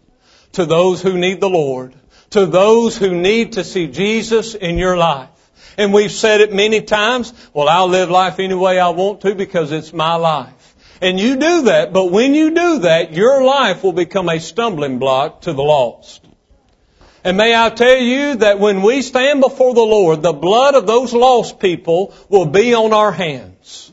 To 0.53 0.67
those 0.67 1.01
who 1.01 1.17
need 1.17 1.41
the 1.41 1.49
Lord. 1.49 1.95
To 2.31 2.47
those 2.47 2.97
who 2.97 3.15
need 3.15 3.53
to 3.53 3.62
see 3.62 3.87
Jesus 3.87 4.55
in 4.55 4.79
your 4.79 4.97
life. 4.97 5.29
And 5.79 5.93
we've 5.93 6.11
said 6.12 6.41
it 6.41 6.53
many 6.53 6.83
times, 6.83 7.33
well, 7.55 7.69
I'll 7.69 7.88
live 7.88 8.11
life 8.11 8.38
any 8.41 8.55
way 8.55 8.81
I 8.81 8.88
want 8.88 9.21
to 9.23 9.35
because 9.35 9.71
it's 9.71 9.93
my 9.93 10.17
life. 10.17 10.75
And 11.01 11.19
you 11.19 11.37
do 11.37 11.62
that, 11.62 11.93
but 11.93 12.11
when 12.11 12.35
you 12.35 12.51
do 12.51 12.79
that, 12.81 13.12
your 13.12 13.43
life 13.43 13.83
will 13.83 13.93
become 13.93 14.29
a 14.29 14.38
stumbling 14.38 14.99
block 14.99 15.43
to 15.43 15.53
the 15.53 15.62
lost. 15.62 16.22
And 17.25 17.37
may 17.37 17.55
I 17.55 17.71
tell 17.71 17.99
you 17.99 18.37
that 18.37 18.59
when 18.59 18.83
we 18.83 19.03
stand 19.03 19.41
before 19.41 19.75
the 19.75 19.81
Lord, 19.81 20.23
the 20.23 20.33
blood 20.33 20.75
of 20.75 20.87
those 20.87 21.13
lost 21.13 21.61
people 21.61 22.15
will 22.29 22.47
be 22.47 22.75
on 22.75 22.93
our 22.93 23.13
hands. 23.13 23.93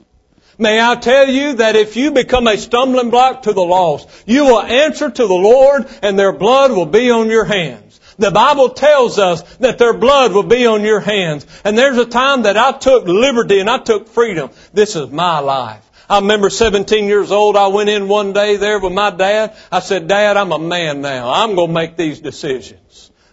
May 0.58 0.82
I 0.82 0.96
tell 0.96 1.30
you 1.30 1.54
that 1.54 1.76
if 1.76 1.96
you 1.96 2.12
become 2.12 2.48
a 2.48 2.58
stumbling 2.58 3.12
block 3.12 3.44
to 3.44 3.54
the 3.54 3.62
lost, 3.62 4.10
you 4.26 4.46
will 4.46 4.62
answer 4.62 5.10
to 5.10 5.28
the 5.28 5.34
Lord 5.34 5.88
and 6.02 6.18
their 6.18 6.34
blood 6.34 6.72
will 6.72 6.88
be 6.88 7.12
on 7.12 7.30
your 7.30 7.46
hands. 7.46 8.00
The 8.18 8.32
Bible 8.32 8.72
tells 8.72 9.18
us 9.18 9.42
that 9.58 9.78
their 9.78 9.94
blood 9.94 10.34
will 10.34 10.44
be 10.44 10.66
on 10.66 10.84
your 10.84 11.00
hands. 11.00 11.48
And 11.64 11.78
there's 11.78 11.98
a 11.98 12.06
time 12.06 12.42
that 12.42 12.58
I 12.58 12.74
took 12.74 13.06
liberty 13.06 13.62
and 13.62 13.70
I 13.70 13.78
took 13.78 14.10
freedom. 14.10 14.50
This 14.74 14.98
is 14.98 15.10
my 15.10 15.40
life. 15.40 15.90
I 16.10 16.20
remember 16.20 16.50
17 16.50 17.06
years 17.06 17.32
old, 17.32 17.56
I 17.56 17.68
went 17.68 17.90
in 17.90 18.08
one 18.08 18.34
day 18.34 18.58
there 18.58 18.80
with 18.80 18.92
my 18.92 19.12
dad. 19.12 19.56
I 19.72 19.80
said, 19.80 20.08
Dad, 20.08 20.38
I'm 20.38 20.52
a 20.52 20.58
man 20.58 21.02
now. 21.02 21.32
I'm 21.32 21.54
going 21.54 21.68
to 21.68 21.74
make 21.74 21.96
these 21.96 22.20
decisions. 22.20 22.80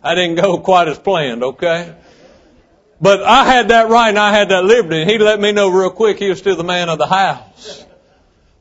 I 0.06 0.14
didn't 0.14 0.36
go 0.36 0.58
quite 0.58 0.88
as 0.88 0.98
planned, 0.98 1.42
okay? 1.42 1.94
But 3.00 3.22
I 3.22 3.44
had 3.44 3.68
that 3.68 3.88
right 3.88 4.08
and 4.08 4.18
I 4.18 4.30
had 4.30 4.50
that 4.50 4.64
liberty. 4.64 5.02
And 5.02 5.10
he 5.10 5.18
let 5.18 5.40
me 5.40 5.52
know 5.52 5.68
real 5.68 5.90
quick 5.90 6.18
he 6.18 6.28
was 6.28 6.38
still 6.38 6.56
the 6.56 6.64
man 6.64 6.88
of 6.88 6.98
the 6.98 7.06
house. 7.06 7.84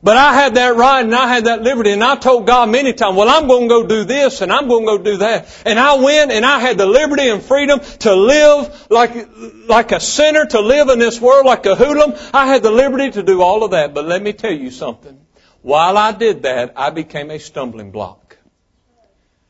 But 0.02 0.16
I 0.16 0.34
had 0.34 0.54
that 0.56 0.76
right 0.76 1.04
and 1.04 1.14
I 1.14 1.26
had 1.26 1.46
that 1.46 1.62
liberty 1.62 1.90
and 1.90 2.04
I 2.04 2.16
told 2.16 2.46
God 2.46 2.68
many 2.68 2.92
times, 2.92 3.16
well, 3.16 3.28
I'm 3.28 3.48
going 3.48 3.62
to 3.62 3.68
go 3.68 3.86
do 3.86 4.04
this 4.04 4.40
and 4.40 4.52
I'm 4.52 4.68
going 4.68 4.86
to 4.86 4.98
go 4.98 5.02
do 5.02 5.16
that. 5.18 5.62
And 5.64 5.78
I 5.80 5.94
went 5.94 6.30
and 6.32 6.44
I 6.44 6.58
had 6.58 6.78
the 6.78 6.86
liberty 6.86 7.28
and 7.28 7.42
freedom 7.42 7.80
to 8.00 8.14
live 8.14 8.86
like, 8.90 9.28
like 9.66 9.92
a 9.92 10.00
sinner, 10.00 10.46
to 10.46 10.60
live 10.60 10.90
in 10.90 10.98
this 10.98 11.20
world 11.20 11.46
like 11.46 11.64
a 11.66 11.74
hoodlum. 11.74 12.14
I 12.32 12.46
had 12.46 12.62
the 12.62 12.70
liberty 12.70 13.10
to 13.12 13.22
do 13.22 13.40
all 13.40 13.64
of 13.64 13.70
that. 13.70 13.94
But 13.94 14.04
let 14.04 14.22
me 14.22 14.32
tell 14.32 14.52
you 14.52 14.70
something. 14.70 15.18
While 15.62 15.96
I 15.96 16.12
did 16.12 16.42
that, 16.42 16.74
I 16.76 16.90
became 16.90 17.30
a 17.30 17.38
stumbling 17.38 17.90
block. 17.90 18.36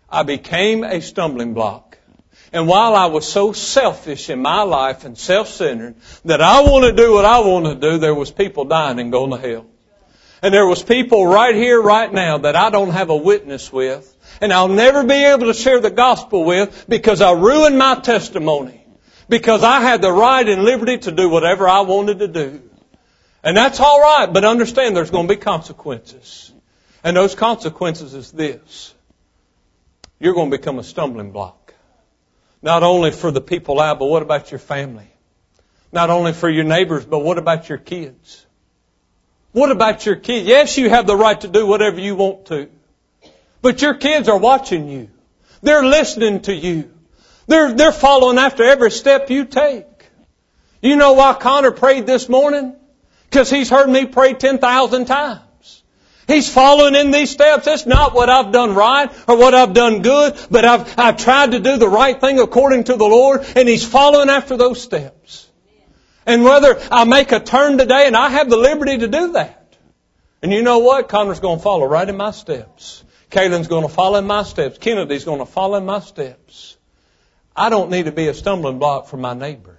I 0.08 0.22
became 0.22 0.84
a 0.84 1.00
stumbling 1.02 1.52
block. 1.52 1.85
And 2.52 2.68
while 2.68 2.94
I 2.94 3.06
was 3.06 3.26
so 3.26 3.52
selfish 3.52 4.30
in 4.30 4.40
my 4.40 4.62
life 4.62 5.04
and 5.04 5.18
self-centered 5.18 5.96
that 6.24 6.40
I 6.40 6.60
want 6.60 6.84
to 6.84 6.92
do 6.92 7.12
what 7.12 7.24
I 7.24 7.40
want 7.40 7.66
to 7.66 7.74
do, 7.74 7.98
there 7.98 8.14
was 8.14 8.30
people 8.30 8.64
dying 8.64 9.00
and 9.00 9.10
going 9.10 9.30
to 9.30 9.36
hell. 9.36 9.66
And 10.42 10.54
there 10.54 10.66
was 10.66 10.82
people 10.82 11.26
right 11.26 11.54
here, 11.54 11.80
right 11.80 12.12
now 12.12 12.38
that 12.38 12.56
I 12.56 12.70
don't 12.70 12.90
have 12.90 13.10
a 13.10 13.16
witness 13.16 13.72
with. 13.72 14.12
And 14.40 14.52
I'll 14.52 14.68
never 14.68 15.02
be 15.02 15.24
able 15.24 15.46
to 15.46 15.54
share 15.54 15.80
the 15.80 15.90
gospel 15.90 16.44
with 16.44 16.84
because 16.88 17.20
I 17.20 17.32
ruined 17.32 17.78
my 17.78 17.96
testimony. 17.96 18.84
Because 19.28 19.64
I 19.64 19.80
had 19.80 20.02
the 20.02 20.12
right 20.12 20.48
and 20.48 20.62
liberty 20.62 20.98
to 20.98 21.10
do 21.10 21.28
whatever 21.28 21.68
I 21.68 21.80
wanted 21.80 22.20
to 22.20 22.28
do. 22.28 22.62
And 23.42 23.56
that's 23.56 23.80
alright, 23.80 24.32
but 24.32 24.44
understand 24.44 24.96
there's 24.96 25.10
going 25.10 25.26
to 25.26 25.34
be 25.34 25.40
consequences. 25.40 26.52
And 27.02 27.16
those 27.16 27.34
consequences 27.34 28.14
is 28.14 28.30
this. 28.30 28.94
You're 30.18 30.34
going 30.34 30.50
to 30.50 30.56
become 30.56 30.78
a 30.78 30.84
stumbling 30.84 31.32
block. 31.32 31.65
Not 32.66 32.82
only 32.82 33.12
for 33.12 33.30
the 33.30 33.40
people 33.40 33.80
out, 33.80 34.00
but 34.00 34.06
what 34.06 34.22
about 34.22 34.50
your 34.50 34.58
family? 34.58 35.06
Not 35.92 36.10
only 36.10 36.32
for 36.32 36.48
your 36.50 36.64
neighbors, 36.64 37.06
but 37.06 37.20
what 37.20 37.38
about 37.38 37.68
your 37.68 37.78
kids? 37.78 38.44
What 39.52 39.70
about 39.70 40.04
your 40.04 40.16
kids? 40.16 40.48
Yes, 40.48 40.76
you 40.76 40.90
have 40.90 41.06
the 41.06 41.14
right 41.14 41.40
to 41.42 41.46
do 41.46 41.64
whatever 41.64 42.00
you 42.00 42.16
want 42.16 42.46
to. 42.46 42.68
But 43.62 43.82
your 43.82 43.94
kids 43.94 44.28
are 44.28 44.36
watching 44.36 44.88
you. 44.88 45.10
They're 45.62 45.84
listening 45.84 46.42
to 46.42 46.52
you. 46.52 46.90
They're, 47.46 47.72
they're 47.72 47.92
following 47.92 48.36
after 48.36 48.64
every 48.64 48.90
step 48.90 49.30
you 49.30 49.44
take. 49.44 49.86
You 50.82 50.96
know 50.96 51.12
why 51.12 51.34
Connor 51.34 51.70
prayed 51.70 52.04
this 52.04 52.28
morning? 52.28 52.74
Because 53.30 53.48
he's 53.48 53.70
heard 53.70 53.88
me 53.88 54.06
pray 54.06 54.34
10,000 54.34 55.04
times. 55.04 55.40
He's 56.26 56.52
following 56.52 56.96
in 56.96 57.12
these 57.12 57.30
steps. 57.30 57.66
It's 57.66 57.86
not 57.86 58.12
what 58.12 58.28
I've 58.28 58.50
done 58.50 58.74
right 58.74 59.10
or 59.28 59.36
what 59.36 59.54
I've 59.54 59.74
done 59.74 60.02
good, 60.02 60.36
but 60.50 60.64
I've, 60.64 60.98
I've 60.98 61.16
tried 61.18 61.52
to 61.52 61.60
do 61.60 61.76
the 61.76 61.88
right 61.88 62.20
thing 62.20 62.40
according 62.40 62.84
to 62.84 62.96
the 62.96 63.04
Lord, 63.04 63.46
and 63.54 63.68
He's 63.68 63.86
following 63.86 64.28
after 64.28 64.56
those 64.56 64.82
steps. 64.82 65.48
And 66.26 66.42
whether 66.42 66.80
I 66.90 67.04
make 67.04 67.30
a 67.30 67.38
turn 67.38 67.78
today, 67.78 68.08
and 68.08 68.16
I 68.16 68.30
have 68.30 68.50
the 68.50 68.56
liberty 68.56 68.98
to 68.98 69.06
do 69.06 69.32
that. 69.32 69.76
And 70.42 70.52
you 70.52 70.62
know 70.62 70.78
what? 70.78 71.08
Connor's 71.08 71.40
going 71.40 71.58
to 71.58 71.62
follow 71.62 71.86
right 71.86 72.08
in 72.08 72.16
my 72.16 72.32
steps. 72.32 73.04
Kaylin's 73.30 73.68
going 73.68 73.82
to 73.82 73.92
follow 73.92 74.18
in 74.18 74.26
my 74.26 74.42
steps. 74.42 74.78
Kennedy's 74.78 75.24
going 75.24 75.38
to 75.38 75.46
follow 75.46 75.78
in 75.78 75.84
my 75.84 76.00
steps. 76.00 76.76
I 77.54 77.68
don't 77.68 77.90
need 77.90 78.04
to 78.04 78.12
be 78.12 78.28
a 78.28 78.34
stumbling 78.34 78.78
block 78.78 79.06
for 79.06 79.16
my 79.16 79.34
neighbor. 79.34 79.78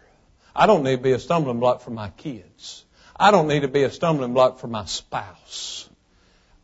I 0.55 0.65
don't 0.65 0.83
need 0.83 0.95
to 0.95 1.01
be 1.01 1.12
a 1.12 1.19
stumbling 1.19 1.60
block 1.60 1.81
for 1.81 1.91
my 1.91 2.10
kids. 2.10 2.86
I 3.15 3.31
don't 3.31 3.47
need 3.47 3.62
to 3.62 3.67
be 3.67 3.83
a 3.83 3.91
stumbling 3.91 4.33
block 4.33 4.60
for 4.60 4.67
my 4.67 4.86
spouse. 4.86 5.87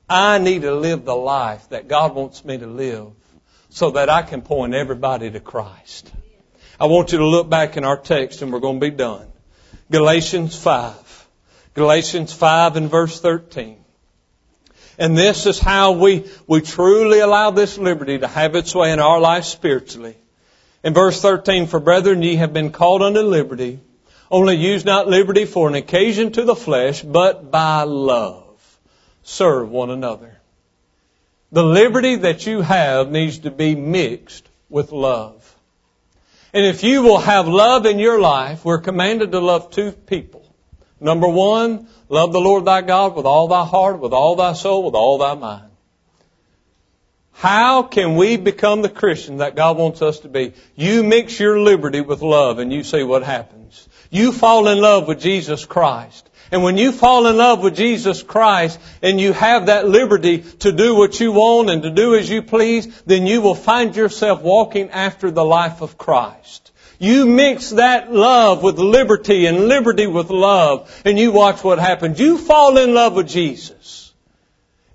I 0.10 0.38
need 0.38 0.64
to 0.64 0.76
live 0.76 1.06
the 1.06 1.16
life 1.16 1.70
that 1.70 1.88
God 1.88 2.14
wants 2.14 2.44
me 2.44 2.58
to 2.58 2.68
live 2.68 3.12
so 3.70 3.92
that 3.92 4.10
I 4.10 4.22
can 4.22 4.42
point 4.42 4.74
everybody 4.74 5.32
to 5.32 5.40
Christ. 5.40 6.12
I 6.80 6.86
want 6.86 7.12
you 7.12 7.20
to 7.20 7.26
look 7.26 7.50
back 7.50 7.78
in 7.78 7.86
our 7.86 7.98
text 7.98 8.42
and 8.42 8.52
we're 8.52 8.60
going 8.60 8.80
to 8.80 8.90
be 8.90 8.96
done. 8.96 9.28
Galatians 9.90 10.56
5. 10.56 11.28
Galatians 11.74 12.34
5 12.34 12.76
and 12.76 12.90
verse 12.90 13.20
13. 13.20 13.78
And 15.00 15.18
this 15.18 15.46
is 15.46 15.60
how 15.60 15.94
we, 15.94 16.30
we 16.48 16.62
truly 16.62 17.20
allow 17.20 17.52
this 17.52 17.78
liberty 17.78 18.20
to 18.20 18.28
have 18.28 18.56
its 18.56 18.76
way 18.76 18.92
in 18.92 19.00
our 19.00 19.20
life 19.20 19.46
spiritually. 19.46 20.16
In 20.84 20.94
verse 20.94 21.20
13, 21.22 21.68
for 21.68 21.80
brethren, 21.80 22.22
ye 22.22 22.36
have 22.36 22.54
been 22.54 22.72
called 22.72 23.02
unto 23.02 23.22
liberty. 23.22 23.80
Only 24.30 24.56
use 24.56 24.86
not 24.86 25.08
liberty 25.08 25.46
for 25.46 25.68
an 25.68 25.76
occasion 25.76 26.34
to 26.34 26.44
the 26.44 26.56
flesh, 26.56 27.02
but 27.02 27.50
by 27.50 27.84
love 27.84 28.43
serve 29.24 29.70
one 29.70 29.90
another. 29.90 30.38
The 31.52 31.64
liberty 31.64 32.16
that 32.18 32.46
you 32.46 32.62
have 32.62 33.12
needs 33.12 33.40
to 33.40 33.52
be 33.52 33.76
mixed 33.76 34.48
with 34.70 34.92
love. 34.92 35.40
And 36.54 36.66
if 36.66 36.84
you 36.84 37.02
will 37.02 37.20
have 37.20 37.48
love 37.48 37.86
in 37.86 38.00
your 38.00 38.20
life, 38.20 38.64
we're 38.64 38.80
commanded 38.80 39.32
to 39.32 39.40
love 39.40 39.72
two 39.72 39.92
people. 39.92 40.46
Number 41.00 41.28
one, 41.28 41.88
love 42.10 42.32
the 42.32 42.40
Lord 42.40 42.66
thy 42.66 42.82
God 42.82 43.16
with 43.16 43.26
all 43.26 43.48
thy 43.48 43.66
heart, 43.66 44.00
with 44.00 44.14
all 44.14 44.36
thy 44.36 44.54
soul, 44.54 44.84
with 44.84 44.94
all 44.94 45.18
thy 45.18 45.34
mind. 45.34 45.70
How 47.34 47.84
can 47.84 48.16
we 48.16 48.38
become 48.38 48.82
the 48.82 48.90
Christian 48.90 49.38
that 49.38 49.56
God 49.56 49.78
wants 49.78 50.02
us 50.02 50.20
to 50.20 50.30
be? 50.30 50.54
You 50.76 51.04
mix 51.04 51.40
your 51.40 51.60
liberty 51.60 52.02
with 52.02 52.22
love 52.22 52.60
and 52.60 52.72
you 52.72 52.84
see 52.84 53.04
what 53.04 53.24
happens. 53.24 53.90
You 54.12 54.32
fall 54.32 54.68
in 54.68 54.80
love 54.80 55.08
with 55.08 55.20
Jesus 55.20 55.66
Christ. 55.66 56.30
And 56.54 56.62
when 56.62 56.78
you 56.78 56.92
fall 56.92 57.26
in 57.26 57.36
love 57.36 57.64
with 57.64 57.76
Jesus 57.76 58.22
Christ 58.22 58.80
and 59.02 59.20
you 59.20 59.34
have 59.34 59.66
that 59.66 59.88
liberty 59.88 60.44
to 60.60 60.72
do 60.72 60.94
what 60.94 61.20
you 61.20 61.32
want 61.32 61.72
and 61.72 61.82
to 61.82 61.90
do 61.90 62.14
as 62.14 62.30
you 62.30 62.44
please, 62.44 63.02
then 63.08 63.26
you 63.26 63.42
will 63.42 63.56
find 63.56 63.96
yourself 63.96 64.44
walking 64.44 64.92
after 64.92 65.32
the 65.32 65.44
life 65.44 65.82
of 65.82 65.98
Christ. 65.98 66.72
You 67.00 67.26
mix 67.26 67.72
that 67.72 68.14
love 68.14 68.62
with 68.62 68.78
liberty 68.78 69.48
and 69.48 69.68
liberty 69.68 70.06
with 70.06 70.30
love 70.30 71.02
and 71.04 71.18
you 71.18 71.32
watch 71.32 71.64
what 71.64 71.80
happens. 71.80 72.20
You 72.20 72.38
fall 72.38 72.78
in 72.78 72.94
love 72.94 73.16
with 73.16 73.30
Jesus. 73.30 74.03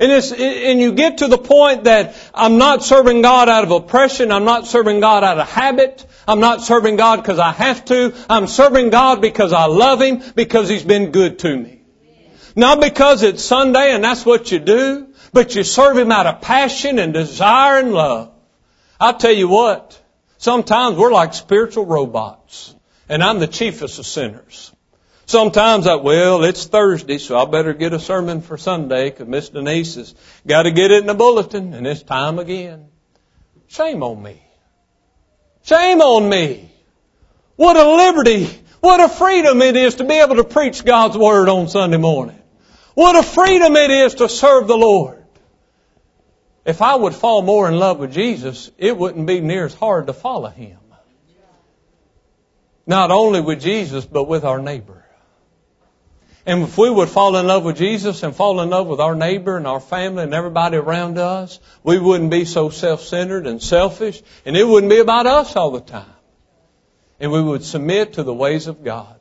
And, 0.01 0.13
it's, 0.13 0.31
and 0.31 0.81
you 0.81 0.93
get 0.93 1.19
to 1.19 1.29
the 1.29 1.39
point 1.39 1.85
that 1.85 2.15
I'm 2.33 2.57
not 2.57 2.85
serving 2.85 3.23
God 3.23 3.49
out 3.49 3.65
of 3.65 3.73
oppression. 3.73 4.31
I'm 4.31 4.45
not 4.45 4.67
serving 4.67 5.01
God 5.01 5.25
out 5.25 5.39
of 5.39 5.49
habit. 5.49 6.07
I'm 6.27 6.39
not 6.39 6.63
serving 6.63 6.97
God 6.97 7.17
because 7.17 7.41
I 7.41 7.51
have 7.51 7.85
to. 7.87 8.15
I'm 8.31 8.47
serving 8.47 8.91
God 8.91 9.21
because 9.21 9.53
I 9.53 9.65
love 9.65 10.01
Him, 10.01 10.23
because 10.37 10.69
He's 10.69 10.85
been 10.85 11.11
good 11.11 11.41
to 11.41 11.57
me. 11.57 11.81
Not 12.55 12.81
because 12.81 13.23
it's 13.25 13.43
Sunday 13.43 13.93
and 13.93 14.05
that's 14.05 14.25
what 14.25 14.53
you 14.53 14.61
do, 14.61 15.09
but 15.33 15.57
you 15.57 15.65
serve 15.65 15.99
Him 15.99 16.13
out 16.13 16.27
of 16.27 16.43
passion 16.43 17.01
and 17.01 17.13
desire 17.13 17.81
and 17.81 17.93
love. 17.93 18.33
I'll 19.01 19.17
tell 19.17 19.33
you 19.33 19.49
what, 19.49 20.01
sometimes 20.39 20.97
we're 20.97 21.13
like 21.13 21.35
spiritual 21.35 21.87
robots, 21.87 22.75
and 23.09 23.23
I'm 23.23 23.39
the 23.39 23.47
chiefest 23.47 23.99
of 23.99 24.07
sinners. 24.07 24.73
Sometimes 25.29 25.87
I, 25.87 25.97
well, 25.97 26.43
it's 26.43 26.65
Thursday, 26.65 27.19
so 27.19 27.37
I 27.37 27.45
better 27.45 27.75
get 27.75 27.93
a 27.93 28.01
sermon 28.01 28.41
for 28.41 28.57
Sunday 28.57 29.11
because 29.11 29.29
Miss 29.29 29.51
Denise 29.51 29.97
has 29.97 30.15
got 30.47 30.63
to 30.63 30.71
get 30.71 30.91
it 30.91 31.01
in 31.01 31.07
the 31.07 31.13
bulletin, 31.13 31.75
and 31.75 31.87
it's 31.87 32.03
time 32.03 32.39
again. 32.39 32.89
Shame 33.67 34.03
on 34.03 34.23
me. 34.23 34.43
Shame 35.65 36.01
on 36.01 36.31
me. 36.31 36.73
What 37.57 37.77
a 37.77 37.95
liberty, 37.95 38.47
what 38.81 39.01
a 39.01 39.09
freedom 39.11 39.61
it 39.61 39.77
is 39.77 39.97
to 39.97 40.05
be 40.05 40.15
able 40.15 40.37
to 40.37 40.45
preach 40.45 40.83
God's 40.83 41.19
Word 41.19 41.51
on 41.51 41.69
Sunday 41.69 41.99
morning. 41.99 42.41
What 42.95 43.15
a 43.15 43.23
freedom 43.23 43.77
it 43.77 43.91
is 43.91 44.15
to 44.15 44.31
serve 44.31 44.67
the 44.67 44.79
Lord. 44.79 45.23
If 46.65 46.81
I 46.81 46.95
would 46.95 47.15
fall 47.15 47.43
more 47.43 47.69
in 47.69 47.79
love 47.79 47.99
with 47.99 48.15
Jesus, 48.15 48.71
it 48.79 48.97
wouldn't 48.97 49.27
be 49.27 49.41
near 49.43 49.67
as 49.67 49.75
hard 49.75 50.07
to 50.07 50.15
follow 50.15 50.49
Him. 50.49 50.79
Not 52.87 53.11
only 53.11 53.43
with 53.43 53.61
Jesus, 53.61 54.07
but 54.07 54.25
with 54.25 54.45
our 54.45 54.59
neighbor. 54.59 55.05
And 56.49 56.63
if 56.63 56.79
we 56.79 56.89
would 56.89 57.11
fall 57.11 57.37
in 57.37 57.47
love 57.47 57.63
with 57.63 57.77
Jesus 57.77 58.23
and 58.23 58.35
fall 58.35 58.63
in 58.63 58.71
love 58.71 58.87
with 58.87 59.01
our 59.01 59.15
neighbor 59.15 59.59
and 59.59 59.67
our 59.67 59.81
family 59.81 60.23
and 60.23 60.33
everybody 60.33 60.79
around 60.79 61.19
us, 61.19 61.61
we 61.83 61.99
wouldn't 61.99 62.31
be 62.31 62.47
so 62.47 62.71
self-centered 62.71 63.47
and 63.47 63.63
selfish, 63.63 64.23
and 64.47 64.57
it 64.57 64.67
wouldn't 64.67 64.89
be 64.89 64.99
about 64.99 65.27
us 65.27 65.57
all 65.57 65.73
the 65.73 65.83
time. 65.83 66.07
And 67.21 67.33
we 67.33 67.43
would 67.43 67.65
submit 67.65 68.15
to 68.15 68.23
the 68.23 68.33
ways 68.33 68.67
of 68.67 68.83
God. 68.83 69.21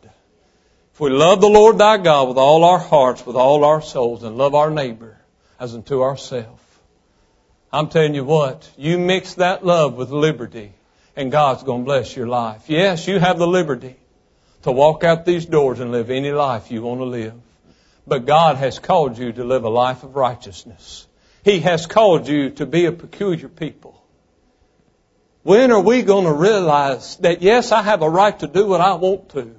If 0.94 1.02
we 1.02 1.10
love 1.10 1.42
the 1.42 1.50
Lord 1.50 1.78
thy 1.78 1.98
God 1.98 2.30
with 2.30 2.38
all 2.38 2.64
our 2.64 2.80
hearts, 2.80 3.26
with 3.26 3.36
all 3.36 3.66
our 3.66 3.82
souls, 3.82 4.24
and 4.24 4.38
love 4.38 4.56
our 4.56 4.72
neighbor 4.72 5.18
as 5.60 5.76
unto 5.76 6.04
ourselves, 6.04 6.64
I'm 7.74 7.90
telling 7.90 8.16
you 8.16 8.24
what, 8.24 8.72
you 8.78 8.98
mix 8.98 9.34
that 9.34 9.66
love 9.66 9.96
with 9.96 10.12
liberty, 10.12 10.72
and 11.14 11.30
God's 11.30 11.64
going 11.64 11.82
to 11.82 11.86
bless 11.86 12.16
your 12.16 12.28
life. 12.28 12.70
Yes, 12.70 13.06
you 13.06 13.20
have 13.20 13.38
the 13.38 13.48
liberty 13.48 13.98
to 14.68 14.74
walk 14.74 15.06
out 15.06 15.24
these 15.24 15.46
doors 15.46 15.80
and 15.80 15.94
live 15.94 16.10
any 16.10 16.34
life 16.34 16.72
you 16.72 16.82
want 16.82 17.00
to 17.00 17.06
live. 17.06 17.34
But 18.06 18.26
God 18.26 18.58
has 18.58 18.80
called 18.80 19.18
you 19.18 19.32
to 19.32 19.46
live 19.46 19.64
a 19.64 19.70
life 19.70 20.04
of 20.04 20.18
righteousness. 20.18 21.08
He 21.46 21.62
has 21.62 21.88
called 21.88 22.28
you 22.28 22.50
to 22.50 22.66
be 22.66 22.84
a 22.84 22.92
peculiar 22.92 23.48
people. 23.48 24.04
When 25.44 25.72
are 25.72 25.80
we 25.80 26.02
going 26.02 26.26
to 26.26 26.34
realize 26.34 27.16
that 27.18 27.42
yes, 27.42 27.72
I 27.72 27.82
have 27.82 28.02
a 28.02 28.10
right 28.10 28.38
to 28.40 28.48
do 28.48 28.68
what 28.68 28.82
I 28.82 28.96
want 28.96 29.30
to, 29.30 29.56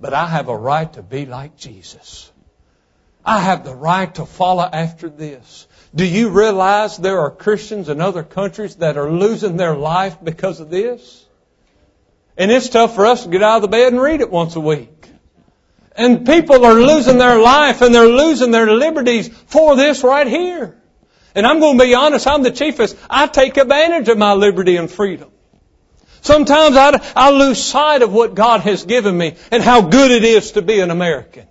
but 0.00 0.14
I 0.14 0.26
have 0.26 0.48
a 0.48 0.56
right 0.56 0.90
to 0.94 1.02
be 1.02 1.26
like 1.26 1.58
Jesus? 1.58 2.32
I 3.22 3.40
have 3.40 3.64
the 3.64 3.74
right 3.74 4.14
to 4.14 4.24
follow 4.24 4.62
after 4.62 5.10
this. 5.10 5.66
Do 5.94 6.06
you 6.06 6.30
realize 6.30 6.96
there 6.96 7.20
are 7.20 7.30
Christians 7.30 7.90
in 7.90 8.00
other 8.00 8.22
countries 8.22 8.76
that 8.76 8.96
are 8.96 9.12
losing 9.12 9.58
their 9.58 9.76
life 9.76 10.16
because 10.24 10.60
of 10.60 10.70
this? 10.70 11.27
And 12.38 12.52
it's 12.52 12.68
tough 12.68 12.94
for 12.94 13.04
us 13.04 13.24
to 13.24 13.28
get 13.28 13.42
out 13.42 13.56
of 13.56 13.62
the 13.62 13.68
bed 13.68 13.92
and 13.92 14.00
read 14.00 14.20
it 14.20 14.30
once 14.30 14.54
a 14.54 14.60
week. 14.60 15.08
And 15.96 16.24
people 16.24 16.64
are 16.64 16.74
losing 16.74 17.18
their 17.18 17.40
life 17.40 17.82
and 17.82 17.92
they're 17.92 18.06
losing 18.06 18.52
their 18.52 18.72
liberties 18.72 19.28
for 19.46 19.74
this 19.74 20.04
right 20.04 20.26
here. 20.26 20.80
And 21.34 21.44
I'm 21.44 21.58
going 21.58 21.76
to 21.76 21.84
be 21.84 21.94
honest, 21.94 22.28
I'm 22.28 22.44
the 22.44 22.52
chiefest. 22.52 22.96
I 23.10 23.26
take 23.26 23.56
advantage 23.56 24.08
of 24.08 24.16
my 24.16 24.34
liberty 24.34 24.76
and 24.76 24.88
freedom. 24.88 25.30
Sometimes 26.20 26.76
I, 26.76 27.12
I 27.16 27.30
lose 27.30 27.62
sight 27.62 28.02
of 28.02 28.12
what 28.12 28.36
God 28.36 28.60
has 28.60 28.84
given 28.84 29.18
me 29.18 29.34
and 29.50 29.60
how 29.60 29.82
good 29.82 30.12
it 30.12 30.22
is 30.22 30.52
to 30.52 30.62
be 30.62 30.78
an 30.78 30.92
American. 30.92 31.46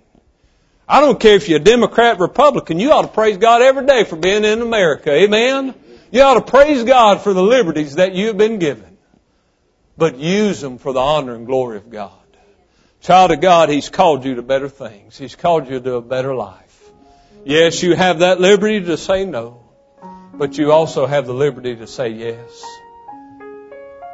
I 0.88 1.00
don't 1.00 1.20
care 1.20 1.34
if 1.34 1.50
you're 1.50 1.60
a 1.60 1.62
Democrat, 1.62 2.18
or 2.18 2.22
Republican, 2.22 2.80
you 2.80 2.92
ought 2.92 3.02
to 3.02 3.08
praise 3.08 3.36
God 3.36 3.60
every 3.60 3.84
day 3.84 4.04
for 4.04 4.16
being 4.16 4.44
in 4.44 4.62
America. 4.62 5.12
Amen? 5.12 5.74
You 6.10 6.22
ought 6.22 6.34
to 6.34 6.50
praise 6.50 6.84
God 6.84 7.20
for 7.20 7.34
the 7.34 7.42
liberties 7.42 7.96
that 7.96 8.14
you've 8.14 8.38
been 8.38 8.58
given 8.58 8.97
but 9.98 10.16
use 10.16 10.60
them 10.60 10.78
for 10.78 10.92
the 10.92 11.00
honor 11.00 11.34
and 11.34 11.44
glory 11.44 11.76
of 11.76 11.90
God. 11.90 12.12
Child 13.00 13.32
of 13.32 13.40
God, 13.40 13.68
He's 13.68 13.90
called 13.90 14.24
you 14.24 14.36
to 14.36 14.42
better 14.42 14.68
things. 14.68 15.18
He's 15.18 15.34
called 15.34 15.68
you 15.68 15.80
to 15.80 15.94
a 15.94 16.00
better 16.00 16.34
life. 16.34 16.64
Yes, 17.44 17.82
you 17.82 17.94
have 17.94 18.20
that 18.20 18.40
liberty 18.40 18.80
to 18.80 18.96
say 18.96 19.24
no, 19.24 19.64
but 20.34 20.56
you 20.56 20.70
also 20.70 21.06
have 21.06 21.26
the 21.26 21.34
liberty 21.34 21.74
to 21.76 21.86
say 21.86 22.10
yes. 22.10 22.64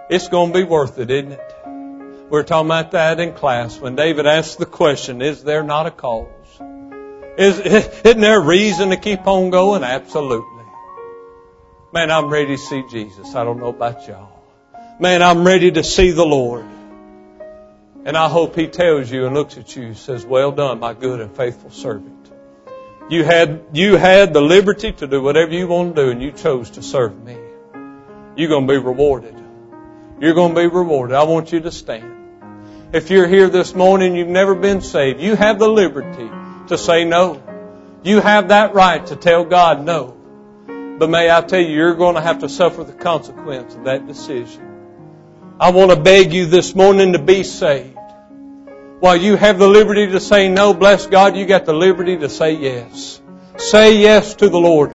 It's 0.08 0.28
going 0.28 0.52
to 0.52 0.58
be 0.58 0.64
worth 0.64 0.98
it, 0.98 1.10
isn't 1.10 1.32
it? 1.32 1.54
We 2.30 2.38
are 2.38 2.42
talking 2.42 2.66
about 2.66 2.92
that 2.92 3.20
in 3.20 3.34
class 3.34 3.78
when 3.78 3.96
David 3.96 4.26
asked 4.26 4.58
the 4.58 4.66
question, 4.66 5.20
is 5.20 5.44
there 5.44 5.62
not 5.62 5.86
a 5.86 5.90
cause? 5.90 6.28
Is, 7.36 7.58
isn't 8.04 8.20
there 8.20 8.40
a 8.40 8.44
reason 8.44 8.90
to 8.90 8.96
keep 8.96 9.26
on 9.26 9.50
going? 9.50 9.84
Absolutely. 9.84 10.64
Man, 11.92 12.10
I'm 12.10 12.28
ready 12.28 12.56
to 12.56 12.58
see 12.58 12.84
Jesus. 12.90 13.34
I 13.34 13.44
don't 13.44 13.58
know 13.58 13.68
about 13.68 14.08
y'all. 14.08 14.33
Man, 15.00 15.22
I'm 15.22 15.44
ready 15.44 15.72
to 15.72 15.82
see 15.82 16.12
the 16.12 16.24
Lord. 16.24 16.64
And 18.04 18.16
I 18.16 18.28
hope 18.28 18.54
He 18.54 18.68
tells 18.68 19.10
you 19.10 19.26
and 19.26 19.34
looks 19.34 19.58
at 19.58 19.74
you 19.74 19.82
and 19.82 19.96
says, 19.96 20.24
well 20.24 20.52
done, 20.52 20.78
my 20.78 20.94
good 20.94 21.20
and 21.20 21.36
faithful 21.36 21.70
servant. 21.70 22.30
You 23.10 23.24
had, 23.24 23.64
you 23.72 23.96
had 23.96 24.32
the 24.32 24.40
liberty 24.40 24.92
to 24.92 25.08
do 25.08 25.20
whatever 25.20 25.52
you 25.52 25.66
want 25.66 25.96
to 25.96 26.02
do 26.04 26.10
and 26.10 26.22
you 26.22 26.30
chose 26.30 26.70
to 26.70 26.82
serve 26.82 27.20
me. 27.24 27.36
You're 28.36 28.48
going 28.48 28.68
to 28.68 28.72
be 28.72 28.78
rewarded. 28.78 29.34
You're 30.20 30.34
going 30.34 30.54
to 30.54 30.60
be 30.60 30.68
rewarded. 30.68 31.16
I 31.16 31.24
want 31.24 31.50
you 31.50 31.58
to 31.60 31.72
stand. 31.72 32.92
If 32.92 33.10
you're 33.10 33.26
here 33.26 33.48
this 33.48 33.74
morning, 33.74 34.10
and 34.10 34.16
you've 34.16 34.28
never 34.28 34.54
been 34.54 34.80
saved, 34.80 35.20
you 35.20 35.34
have 35.34 35.58
the 35.58 35.68
liberty 35.68 36.30
to 36.68 36.78
say 36.78 37.04
no. 37.04 37.42
You 38.04 38.20
have 38.20 38.48
that 38.48 38.74
right 38.74 39.04
to 39.08 39.16
tell 39.16 39.44
God 39.44 39.84
no. 39.84 40.16
But 41.00 41.10
may 41.10 41.28
I 41.28 41.40
tell 41.40 41.60
you, 41.60 41.74
you're 41.74 41.96
going 41.96 42.14
to 42.14 42.20
have 42.20 42.38
to 42.40 42.48
suffer 42.48 42.84
the 42.84 42.92
consequence 42.92 43.74
of 43.74 43.84
that 43.84 44.06
decision. 44.06 44.73
I 45.60 45.70
want 45.70 45.92
to 45.92 45.96
beg 45.96 46.32
you 46.32 46.46
this 46.46 46.74
morning 46.74 47.12
to 47.12 47.20
be 47.20 47.44
saved. 47.44 47.96
While 48.98 49.16
you 49.16 49.36
have 49.36 49.56
the 49.56 49.68
liberty 49.68 50.08
to 50.08 50.18
say 50.18 50.48
no, 50.48 50.74
bless 50.74 51.06
God, 51.06 51.36
you 51.36 51.46
got 51.46 51.64
the 51.64 51.72
liberty 51.72 52.16
to 52.16 52.28
say 52.28 52.54
yes. 52.56 53.20
Say 53.56 53.98
yes 53.98 54.34
to 54.34 54.48
the 54.48 54.58
Lord. 54.58 54.92